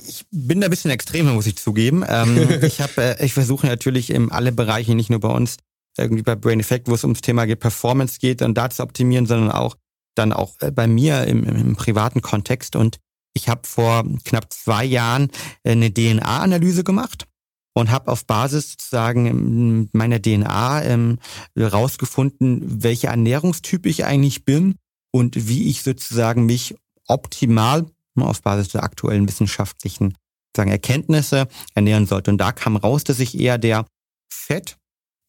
[0.09, 2.05] ich bin da ein bisschen extremer, muss ich zugeben.
[2.09, 5.57] Ähm, ich habe, äh, ich versuche natürlich in alle Bereiche, nicht nur bei uns,
[5.97, 9.51] irgendwie bei Brain Effect, wo es ums Thema Performance geht, dann da zu optimieren, sondern
[9.51, 9.77] auch
[10.15, 12.77] dann auch äh, bei mir im, im privaten Kontext.
[12.77, 12.99] Und
[13.35, 15.31] ich habe vor knapp zwei Jahren
[15.63, 17.27] äh, eine DNA-Analyse gemacht
[17.75, 21.19] und habe auf Basis sozusagen ähm, meiner DNA ähm,
[21.59, 24.77] rausgefunden, welcher Ernährungstyp ich eigentlich bin
[25.11, 26.75] und wie ich sozusagen mich
[27.07, 30.17] optimal ne, auf Basis der aktuellen wissenschaftlichen
[30.55, 32.31] sagen, Erkenntnisse ernähren sollte.
[32.31, 33.87] Und da kam raus, dass ich eher der
[34.31, 34.77] Fett-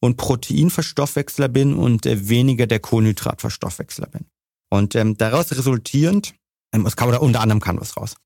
[0.00, 4.26] und Proteinverstoffwechsler bin und äh, weniger der Kohlenhydratverstoffwechsler bin.
[4.70, 6.34] Und ähm, daraus resultierend
[6.74, 8.16] ähm, es kam da unter anderem kam was raus.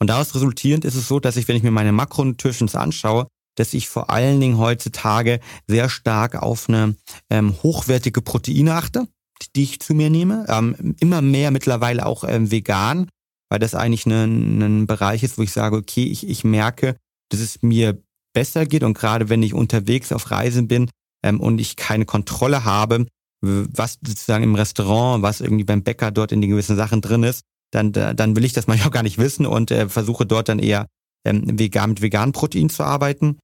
[0.00, 3.74] Und daraus resultierend ist es so, dass ich, wenn ich mir meine Makronutritions anschaue, dass
[3.74, 6.94] ich vor allen Dingen heutzutage sehr stark auf eine
[7.30, 9.08] ähm, hochwertige Proteine achte,
[9.56, 10.46] die ich zu mir nehme.
[10.48, 13.08] Ähm, immer mehr mittlerweile auch ähm, vegan,
[13.50, 16.96] weil das eigentlich ein, ein Bereich ist, wo ich sage, okay, ich, ich merke,
[17.30, 18.00] dass es mir
[18.32, 20.88] besser geht und gerade wenn ich unterwegs auf Reisen bin
[21.24, 23.06] ähm, und ich keine Kontrolle habe,
[23.40, 27.42] was sozusagen im Restaurant, was irgendwie beim Bäcker dort in den gewissen Sachen drin ist,
[27.70, 30.58] dann, dann will ich das manchmal auch gar nicht wissen und äh, versuche dort dann
[30.58, 30.86] eher
[31.24, 33.38] ähm, vegan mit veganen Protein zu arbeiten.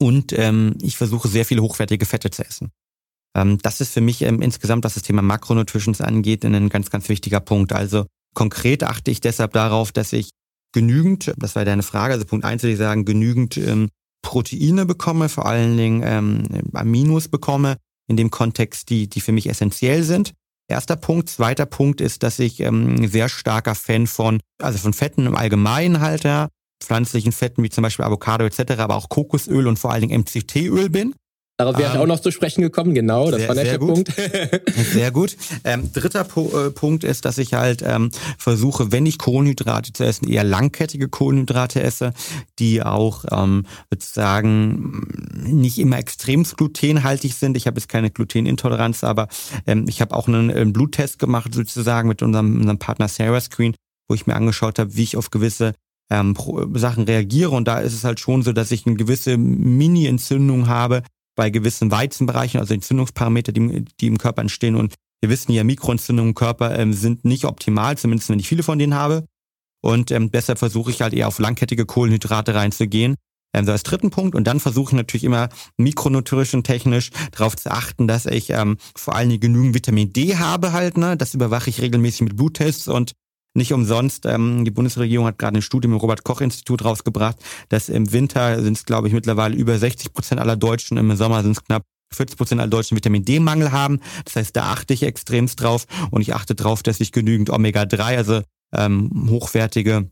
[0.00, 2.70] Und ähm, ich versuche sehr viele hochwertige Fette zu essen.
[3.36, 7.08] Ähm, das ist für mich ähm, insgesamt, was das Thema Makronutritions angeht, ein ganz, ganz
[7.08, 7.72] wichtiger Punkt.
[7.72, 10.30] Also konkret achte ich deshalb darauf, dass ich
[10.72, 13.88] genügend, das war deine Frage, also Punkt eins würde ich sagen, genügend ähm,
[14.22, 17.76] Proteine bekomme, vor allen Dingen ähm, Aminos bekomme,
[18.08, 20.32] in dem Kontext, die, die für mich essentiell sind.
[20.68, 21.28] Erster Punkt.
[21.28, 26.00] Zweiter Punkt ist, dass ich ähm, sehr starker Fan von, also von Fetten im Allgemeinen
[26.00, 26.48] halt, ja,
[26.82, 30.90] pflanzlichen Fetten wie zum Beispiel Avocado etc., aber auch Kokosöl und vor allen Dingen MCT-Öl
[30.90, 31.14] bin.
[31.62, 34.12] Darauf wäre ich ähm, auch noch zu sprechen gekommen, genau, das sehr, war der Punkt.
[34.92, 35.36] sehr gut.
[35.62, 40.04] Ähm, dritter po äh, Punkt ist, dass ich halt ähm, versuche, wenn ich Kohlenhydrate zu
[40.04, 42.12] essen, eher langkettige Kohlenhydrate esse,
[42.58, 45.06] die auch ähm, sozusagen
[45.44, 47.56] nicht immer extrem glutenhaltig sind.
[47.56, 49.28] Ich habe jetzt keine Glutenintoleranz, aber
[49.66, 53.76] ähm, ich habe auch einen, einen Bluttest gemacht sozusagen mit unserem, unserem Partner Sarah Screen,
[54.08, 55.74] wo ich mir angeschaut habe, wie ich auf gewisse
[56.10, 56.34] ähm,
[56.74, 57.50] Sachen reagiere.
[57.50, 61.02] Und da ist es halt schon so, dass ich eine gewisse Mini-Entzündung habe,
[61.34, 64.76] bei gewissen Weizenbereichen, also Entzündungsparameter, die, die im Körper entstehen.
[64.76, 68.62] Und wir wissen ja, Mikroentzündungen im Körper ähm, sind nicht optimal, zumindest wenn ich viele
[68.62, 69.24] von denen habe.
[69.82, 73.16] Und ähm, deshalb versuche ich halt eher auf langkettige Kohlenhydrate reinzugehen.
[73.54, 74.34] Ähm, so als dritten Punkt.
[74.34, 78.76] Und dann versuche ich natürlich immer mikronutrition und technisch darauf zu achten, dass ich ähm,
[78.96, 80.96] vor allen Dingen genügend Vitamin D habe halt.
[80.96, 81.16] Ne?
[81.16, 83.12] Das überwache ich regelmäßig mit Bluttests und
[83.54, 87.36] nicht umsonst, ähm, die Bundesregierung hat gerade eine Studie im Robert-Koch-Institut rausgebracht,
[87.68, 91.42] dass im Winter sind es, glaube ich, mittlerweile über 60 Prozent aller Deutschen, im Sommer
[91.42, 91.84] sind es knapp
[92.14, 94.00] 40 Prozent aller Deutschen Vitamin D-Mangel haben.
[94.24, 98.16] Das heißt, da achte ich extremst drauf und ich achte drauf, dass ich genügend Omega-3,
[98.16, 98.42] also
[98.74, 100.10] ähm, hochwertige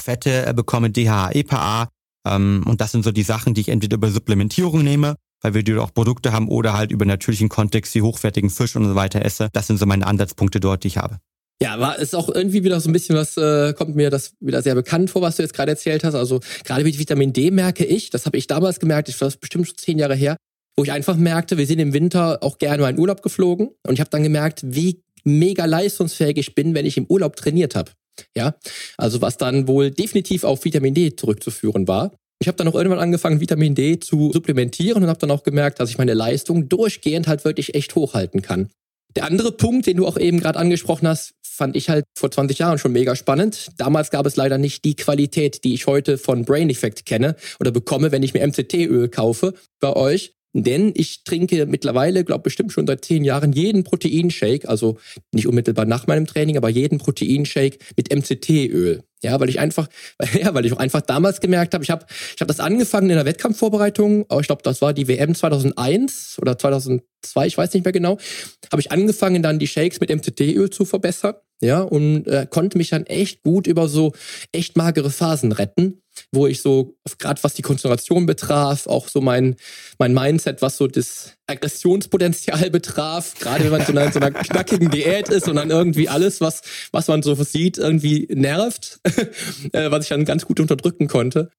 [0.00, 1.88] Fette äh, bekomme, DHA, EPA.
[2.26, 5.62] Ähm, und das sind so die Sachen, die ich entweder über Supplementierung nehme, weil wir
[5.62, 9.24] die auch Produkte haben, oder halt über natürlichen Kontext, wie hochwertigen Fisch und so weiter
[9.24, 9.48] esse.
[9.52, 11.18] Das sind so meine Ansatzpunkte dort, die ich habe.
[11.62, 14.60] Ja, war ist auch irgendwie wieder so ein bisschen was, äh, kommt mir das wieder
[14.60, 16.14] sehr bekannt vor, was du jetzt gerade erzählt hast.
[16.14, 19.66] Also gerade mit Vitamin D merke ich, das habe ich damals gemerkt, ich war bestimmt
[19.66, 20.36] schon zehn Jahre her,
[20.76, 23.94] wo ich einfach merkte, wir sind im Winter auch gerne mal in Urlaub geflogen und
[23.94, 27.90] ich habe dann gemerkt, wie mega leistungsfähig ich bin, wenn ich im Urlaub trainiert habe.
[28.34, 28.54] Ja,
[28.98, 32.12] also was dann wohl definitiv auf Vitamin D zurückzuführen war.
[32.38, 35.80] Ich habe dann auch irgendwann angefangen, Vitamin D zu supplementieren und habe dann auch gemerkt,
[35.80, 38.68] dass ich meine Leistung durchgehend halt wirklich echt hochhalten kann.
[39.16, 42.58] Der andere Punkt, den du auch eben gerade angesprochen hast, fand ich halt vor 20
[42.58, 43.68] Jahren schon mega spannend.
[43.78, 47.70] Damals gab es leider nicht die Qualität, die ich heute von Brain Effect kenne oder
[47.70, 50.36] bekomme, wenn ich mir MCT-Öl kaufe bei euch.
[50.58, 54.96] Denn ich trinke mittlerweile, glaube bestimmt schon seit zehn Jahren, jeden Proteinshake, also
[55.30, 59.02] nicht unmittelbar nach meinem Training, aber jeden Proteinshake mit MCT-Öl.
[59.22, 59.88] Ja, weil ich einfach,
[60.40, 63.16] ja, weil ich auch einfach damals gemerkt habe, ich habe ich hab das angefangen in
[63.16, 67.84] der Wettkampfvorbereitung, aber ich glaube, das war die WM 2001 oder 2002, ich weiß nicht
[67.84, 68.16] mehr genau,
[68.72, 72.90] habe ich angefangen dann die Shakes mit MCT-Öl zu verbessern, ja, und äh, konnte mich
[72.90, 74.12] dann echt gut über so
[74.52, 79.56] echt magere Phasen retten wo ich so, gerade was die Konzentration betraf, auch so mein,
[79.98, 84.90] mein Mindset, was so das Aggressionspotenzial betraf, gerade wenn man so in so einer knackigen
[84.90, 89.00] Diät ist und dann irgendwie alles, was, was man so sieht, irgendwie nervt,
[89.72, 91.50] äh, was ich dann ganz gut unterdrücken konnte.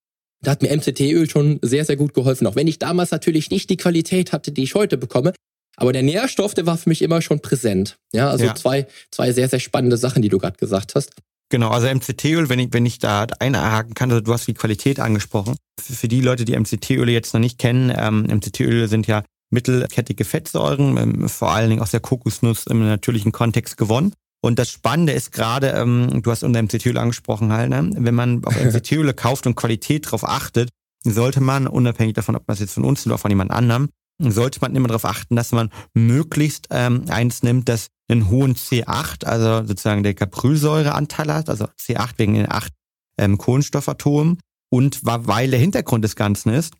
[0.43, 2.45] Da hat mir MCT-Öl schon sehr, sehr gut geholfen.
[2.45, 5.33] Auch wenn ich damals natürlich nicht die Qualität hatte, die ich heute bekomme.
[5.77, 7.97] Aber der Nährstoff, der war für mich immer schon präsent.
[8.11, 8.55] Ja, also ja.
[8.55, 11.13] zwei, zwei sehr, sehr spannende Sachen, die du gerade gesagt hast.
[11.49, 14.99] Genau, also MCT-Öl, wenn ich, wenn ich da einhaken kann, also du hast die Qualität
[14.99, 15.55] angesprochen.
[15.79, 20.25] Für, für die Leute, die MCT-Öle jetzt noch nicht kennen, ähm, MCT-Öle sind ja mittelkettige
[20.25, 24.13] Fettsäuren, ähm, vor allen Dingen aus der Kokosnuss im natürlichen Kontext gewonnen.
[24.41, 27.91] Und das Spannende ist gerade, ähm, du hast unter MCT-Öl angesprochen halt, ne?
[27.97, 30.69] wenn man auf MCT-Öle kauft und Qualität darauf achtet,
[31.03, 34.59] sollte man, unabhängig davon, ob man es jetzt von uns oder von jemand anderem, sollte
[34.61, 39.67] man immer darauf achten, dass man möglichst ähm, eins nimmt, das einen hohen C8, also
[39.67, 42.73] sozusagen der Caprylsäureanteil hat, also C8 wegen den acht
[43.17, 44.39] ähm, Kohlenstoffatomen.
[44.69, 46.73] Und weil der Hintergrund des Ganzen ist,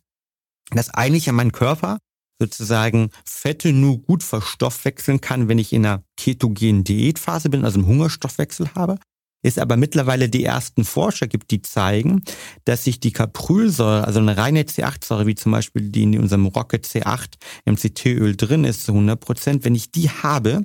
[0.70, 1.98] dass eigentlich ja mein Körper
[2.38, 7.88] sozusagen Fette nur gut verstoffwechseln kann, wenn ich in einer ketogenen Diätphase bin, also einen
[7.88, 8.98] Hungerstoffwechsel habe.
[9.42, 12.22] Es aber mittlerweile die ersten Forscher gibt, die zeigen,
[12.64, 16.84] dass sich die Caprylsäure, also eine reine C8-Säure, wie zum Beispiel die in unserem Rocket
[16.84, 20.64] C8 MCT-Öl drin ist, zu 100 Prozent, wenn ich die habe,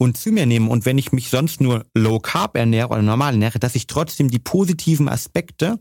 [0.00, 3.32] und zu mir nehme und wenn ich mich sonst nur low carb ernähre oder normal
[3.32, 5.80] ernähre, dass ich trotzdem die positiven Aspekte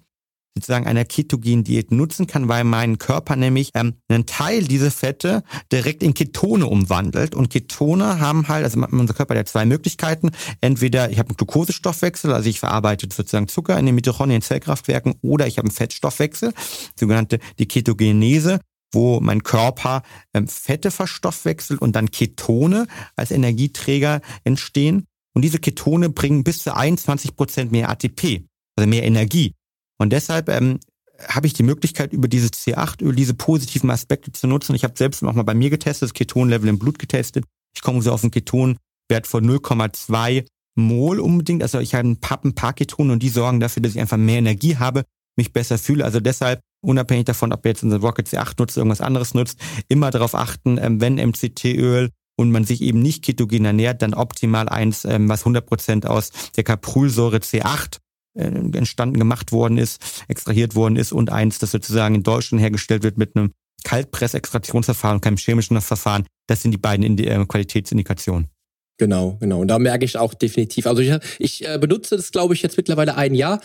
[0.57, 5.43] sozusagen einer ketogenen Diät nutzen kann, weil mein Körper nämlich ähm, einen Teil dieser Fette
[5.71, 7.35] direkt in Ketone umwandelt.
[7.35, 10.31] Und Ketone haben halt, also unser Körper hat ja zwei Möglichkeiten.
[10.61, 15.47] Entweder ich habe einen Glukosestoffwechsel, also ich verarbeite sozusagen Zucker in den Mitochondrien Zellkraftwerken, oder
[15.47, 16.53] ich habe einen Fettstoffwechsel,
[16.95, 18.59] sogenannte die Ketogenese
[18.93, 20.01] wo mein Körper
[20.33, 25.05] ähm, Fette verstoffwechselt und dann Ketone als Energieträger entstehen.
[25.33, 28.45] Und diese Ketone bringen bis zu 21 Prozent mehr ATP,
[28.75, 29.53] also mehr Energie.
[29.97, 30.79] Und deshalb ähm,
[31.27, 34.75] habe ich die Möglichkeit, über dieses C8-Öl diese positiven Aspekte zu nutzen.
[34.75, 37.45] Ich habe selbst auch mal bei mir getestet, das Ketonlevel im Blut getestet.
[37.75, 40.45] Ich komme so auf einen Ketonwert von 0,2
[40.75, 41.63] Mol unbedingt.
[41.63, 44.17] Also ich habe ein paar, ein paar Ketone und die sorgen dafür, dass ich einfach
[44.17, 45.03] mehr Energie habe,
[45.35, 46.05] mich besser fühle.
[46.05, 50.11] Also deshalb unabhängig davon, ob ihr jetzt unser Rocket C8 nutzt, irgendwas anderes nutzt, immer
[50.11, 55.03] darauf achten, ähm, wenn MCT-Öl und man sich eben nicht ketogen ernährt, dann optimal eins,
[55.05, 57.99] ähm, was 100% aus der Caprylsäure C8 äh,
[58.37, 63.17] entstanden gemacht worden ist, extrahiert worden ist und eins, das sozusagen in Deutschland hergestellt wird
[63.17, 63.51] mit einem
[63.83, 66.25] Kaltpressextraktionsverfahren, keinem chemischen Verfahren.
[66.47, 68.49] Das sind die beiden Indi äh, Qualitätsindikationen.
[68.97, 69.61] Genau, genau.
[69.61, 70.87] Und da merke ich auch definitiv.
[70.87, 73.61] Also ich, ich äh, benutze das, glaube ich, jetzt mittlerweile ein Jahr.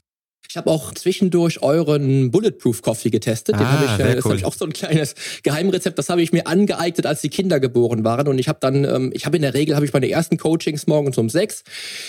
[0.48, 3.54] Ich habe auch zwischendurch euren Bulletproof Coffee getestet.
[3.56, 4.32] Den ah, habe ich, äh, das cool.
[4.32, 5.98] habe ich auch so ein kleines Geheimrezept.
[5.98, 8.28] Das habe ich mir angeeignet, als die Kinder geboren waren.
[8.28, 10.86] Und ich habe dann, ähm, ich habe in der Regel habe ich meine ersten Coachings
[10.86, 11.62] morgens um sechs.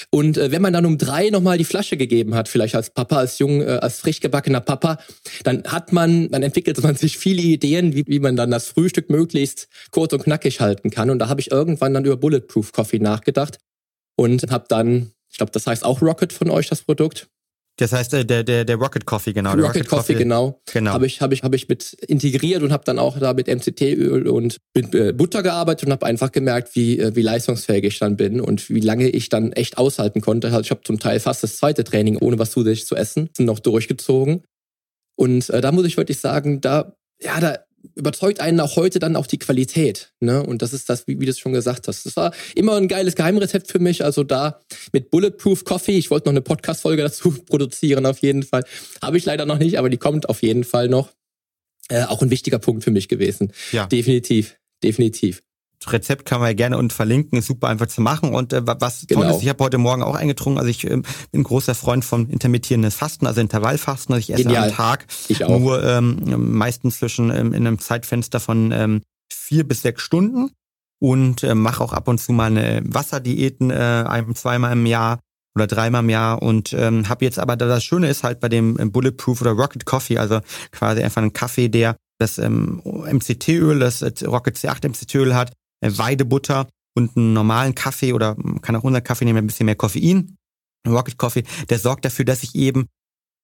[0.10, 3.18] Und äh, wenn man dann um drei nochmal die Flasche gegeben hat, vielleicht als Papa,
[3.18, 4.98] als jung, äh, als frisch gebackener Papa,
[5.44, 9.10] dann hat man, dann entwickelt man sich viele Ideen, wie, wie man dann das Frühstück
[9.10, 11.10] möglichst kurz und knackig halten kann.
[11.10, 13.58] Und da habe ich irgendwann dann über Bulletproof Coffee nachgedacht
[14.16, 17.28] und habe dann, ich glaube, das heißt auch Rocket von euch, das Produkt.
[17.78, 19.52] Das heißt, äh, der, der, der Rocket Coffee, genau.
[19.52, 20.62] Rocket, Rocket, Coffee, Coffee, genau.
[20.72, 20.92] genau.
[20.92, 24.28] Habe ich, hab ich, hab ich mit integriert und habe dann auch da mit MCT-Öl
[24.28, 28.16] und mit äh, Butter gearbeitet und habe einfach gemerkt, wie, äh, wie leistungsfähig ich dann
[28.16, 30.48] bin und wie lange ich dann echt aushalten konnte.
[30.48, 33.60] Also ich habe zum Teil fast das zweite Training, ohne was zusätzlich zu essen, noch
[33.60, 34.44] durchgezogen.
[35.16, 37.58] Und äh, da muss ich wirklich sagen, da, ja, da
[37.96, 40.14] überzeugt einen auch heute dann auch die Qualität.
[40.20, 40.44] Ne?
[40.44, 42.06] Und das ist das, wie, wie du es schon gesagt hast.
[42.06, 44.04] Das war immer ein geiles Geheimrezept für mich.
[44.04, 44.62] Also da
[44.92, 48.64] mit Bulletproof Coffee, ich wollte noch eine Podcast-Folge dazu produzieren auf jeden Fall.
[49.02, 51.12] Habe ich leider noch nicht, aber die kommt auf jeden Fall noch.
[51.90, 53.52] Äh, auch ein wichtiger Punkt für mich gewesen.
[53.74, 53.88] Ja.
[53.88, 55.44] Definitiv, definitiv.
[55.92, 58.34] Rezept kann man ja gerne und verlinken, ist super einfach zu machen.
[58.34, 59.22] Und äh, was genau.
[59.22, 62.30] toll ist, ich habe heute Morgen auch eingetrunken, also ich ähm, bin großer Freund von
[62.30, 64.70] intermittierendes Fasten, also Intervallfasten, also ich esse Genial.
[64.70, 65.60] am Tag ich auch.
[65.60, 70.52] nur ähm, meistens zwischen ähm, in einem Zeitfenster von ähm, vier bis sechs Stunden
[71.00, 75.20] und äh, mache auch ab und zu mal eine Wasserdiäten äh, ein, zweimal im Jahr
[75.56, 78.80] oder dreimal im Jahr und ähm, habe jetzt aber das Schöne ist halt bei dem
[78.80, 80.40] ähm, Bulletproof oder Rocket Coffee, also
[80.72, 85.52] quasi einfach ein Kaffee, der das ähm, MCT-Öl, das äh, Rocket C8 MCT-Öl hat,
[85.84, 90.38] Weidebutter und einen normalen Kaffee oder kann auch unser Kaffee nehmen, ein bisschen mehr Koffein,
[90.88, 92.88] Rocket Coffee, der sorgt dafür, dass ich eben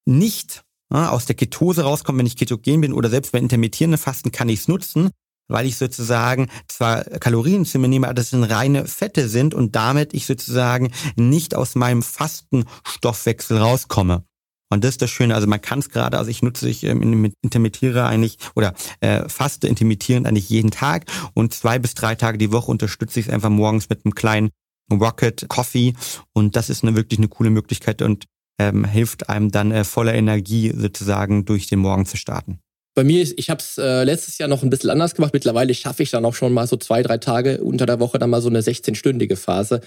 [0.05, 4.31] nicht ja, aus der Ketose rauskomme, wenn ich ketogen bin oder selbst bei intermittierenden Fasten
[4.31, 5.11] kann ich es nutzen,
[5.47, 9.75] weil ich sozusagen zwar Kalorien zu mir nehme, aber das sind reine Fette sind und
[9.75, 14.23] damit ich sozusagen nicht aus meinem Fastenstoffwechsel rauskomme.
[14.69, 17.33] Und das ist das Schöne, also man kann es gerade, also ich nutze ich ähm,
[17.41, 22.51] intermittiere eigentlich oder äh, faste intermittierend eigentlich jeden Tag und zwei bis drei Tage die
[22.51, 24.49] Woche unterstütze ich es einfach morgens mit einem kleinen
[24.91, 25.93] Rocket Coffee
[26.33, 28.25] und das ist eine wirklich eine coole Möglichkeit und
[28.59, 32.59] ähm, hilft einem dann äh, voller Energie sozusagen durch den Morgen zu starten.
[32.95, 35.33] Bei mir, ist, ich habe es äh, letztes Jahr noch ein bisschen anders gemacht.
[35.33, 38.29] Mittlerweile schaffe ich dann auch schon mal so zwei, drei Tage unter der Woche dann
[38.29, 39.79] mal so eine 16-stündige Phase.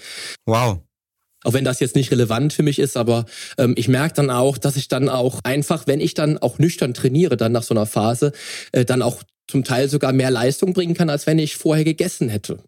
[0.45, 0.79] Wow.
[1.43, 3.25] Auch wenn das jetzt nicht relevant für mich ist, aber
[3.57, 6.93] ähm, ich merke dann auch, dass ich dann auch einfach, wenn ich dann auch nüchtern
[6.93, 8.31] trainiere, dann nach so einer Phase,
[8.71, 12.29] äh, dann auch zum Teil sogar mehr Leistung bringen kann, als wenn ich vorher gegessen
[12.29, 12.59] hätte.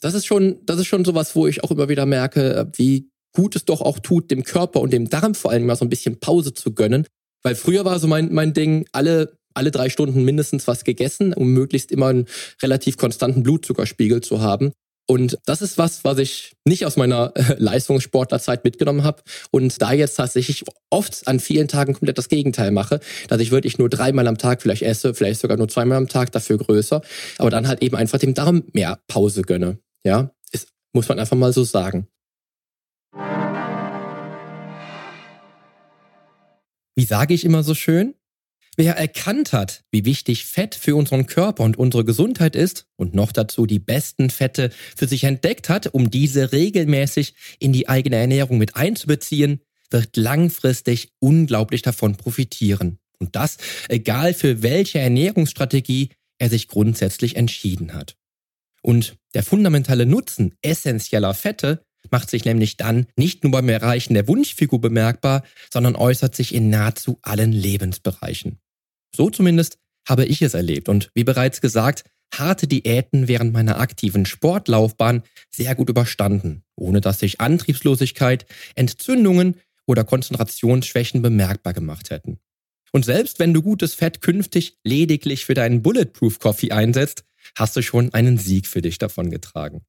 [0.00, 3.10] Das ist schon, das ist schon sowas, wo ich auch immer wieder merke, äh, wie
[3.32, 5.90] gut es doch auch tut, dem Körper und dem Darm vor allem mal so ein
[5.90, 7.06] bisschen Pause zu gönnen.
[7.42, 11.48] Weil früher war so mein, mein Ding, alle, alle drei Stunden mindestens was gegessen, um
[11.52, 12.26] möglichst immer einen
[12.62, 14.72] relativ konstanten Blutzuckerspiegel zu haben.
[15.10, 19.90] Und das ist was, was ich nicht aus meiner äh, Leistungssportlerzeit mitgenommen habe und da
[19.90, 24.28] jetzt tatsächlich oft an vielen Tagen komplett das Gegenteil mache, dass ich wirklich nur dreimal
[24.28, 27.02] am Tag vielleicht esse, vielleicht sogar nur zweimal am Tag, dafür größer,
[27.38, 29.80] aber dann halt eben einfach dem Darm mehr Pause gönne.
[30.06, 32.06] Ja, ist, muss man einfach mal so sagen.
[36.94, 38.14] Wie sage ich immer so schön?
[38.80, 43.30] Wer erkannt hat, wie wichtig Fett für unseren Körper und unsere Gesundheit ist und noch
[43.30, 48.56] dazu die besten Fette für sich entdeckt hat, um diese regelmäßig in die eigene Ernährung
[48.56, 49.60] mit einzubeziehen,
[49.90, 52.98] wird langfristig unglaublich davon profitieren.
[53.18, 53.58] Und das
[53.90, 56.08] egal für welche Ernährungsstrategie
[56.38, 58.16] er sich grundsätzlich entschieden hat.
[58.80, 64.26] Und der fundamentale Nutzen essentieller Fette macht sich nämlich dann nicht nur beim Erreichen der
[64.26, 68.58] Wunschfigur bemerkbar, sondern äußert sich in nahezu allen Lebensbereichen.
[69.14, 74.24] So zumindest habe ich es erlebt und wie bereits gesagt, harte Diäten während meiner aktiven
[74.24, 79.56] Sportlaufbahn sehr gut überstanden, ohne dass sich Antriebslosigkeit, Entzündungen
[79.86, 82.38] oder Konzentrationsschwächen bemerkbar gemacht hätten.
[82.92, 87.24] Und selbst wenn du gutes Fett künftig lediglich für deinen Bulletproof Coffee einsetzt,
[87.56, 89.82] hast du schon einen Sieg für dich davongetragen.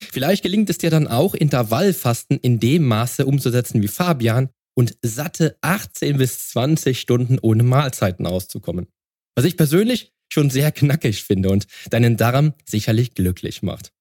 [0.00, 5.56] Vielleicht gelingt es dir dann auch, Intervallfasten in dem Maße umzusetzen wie Fabian und satte
[5.60, 8.86] 18 bis 20 Stunden ohne Mahlzeiten auszukommen.
[9.34, 13.92] Was ich persönlich schon sehr knackig finde und deinen Darm sicherlich glücklich macht.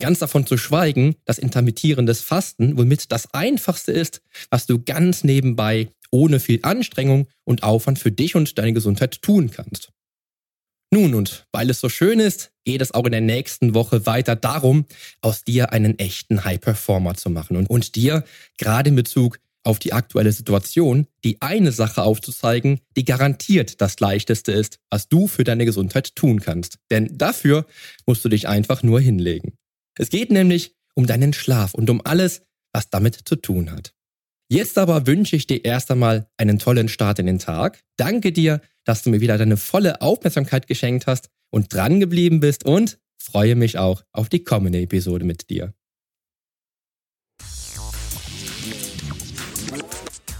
[0.00, 5.90] Ganz davon zu schweigen, dass intermittierendes Fasten womit das einfachste ist, was du ganz nebenbei
[6.10, 9.90] ohne viel Anstrengung und Aufwand für dich und deine Gesundheit tun kannst.
[10.90, 14.36] Nun, und weil es so schön ist, geht es auch in der nächsten Woche weiter
[14.36, 14.86] darum,
[15.20, 18.24] aus dir einen echten High Performer zu machen und, und dir
[18.56, 24.52] gerade in Bezug auf die aktuelle Situation die eine Sache aufzuzeigen, die garantiert das Leichteste
[24.52, 26.78] ist, was du für deine Gesundheit tun kannst.
[26.90, 27.66] Denn dafür
[28.06, 29.54] musst du dich einfach nur hinlegen.
[29.98, 32.42] Es geht nämlich um deinen Schlaf und um alles,
[32.72, 33.92] was damit zu tun hat.
[34.50, 37.82] Jetzt aber wünsche ich dir erst einmal einen tollen Start in den Tag.
[37.96, 42.64] Danke dir, dass du mir wieder deine volle Aufmerksamkeit geschenkt hast und dran geblieben bist
[42.64, 45.74] und freue mich auch auf die kommende Episode mit dir.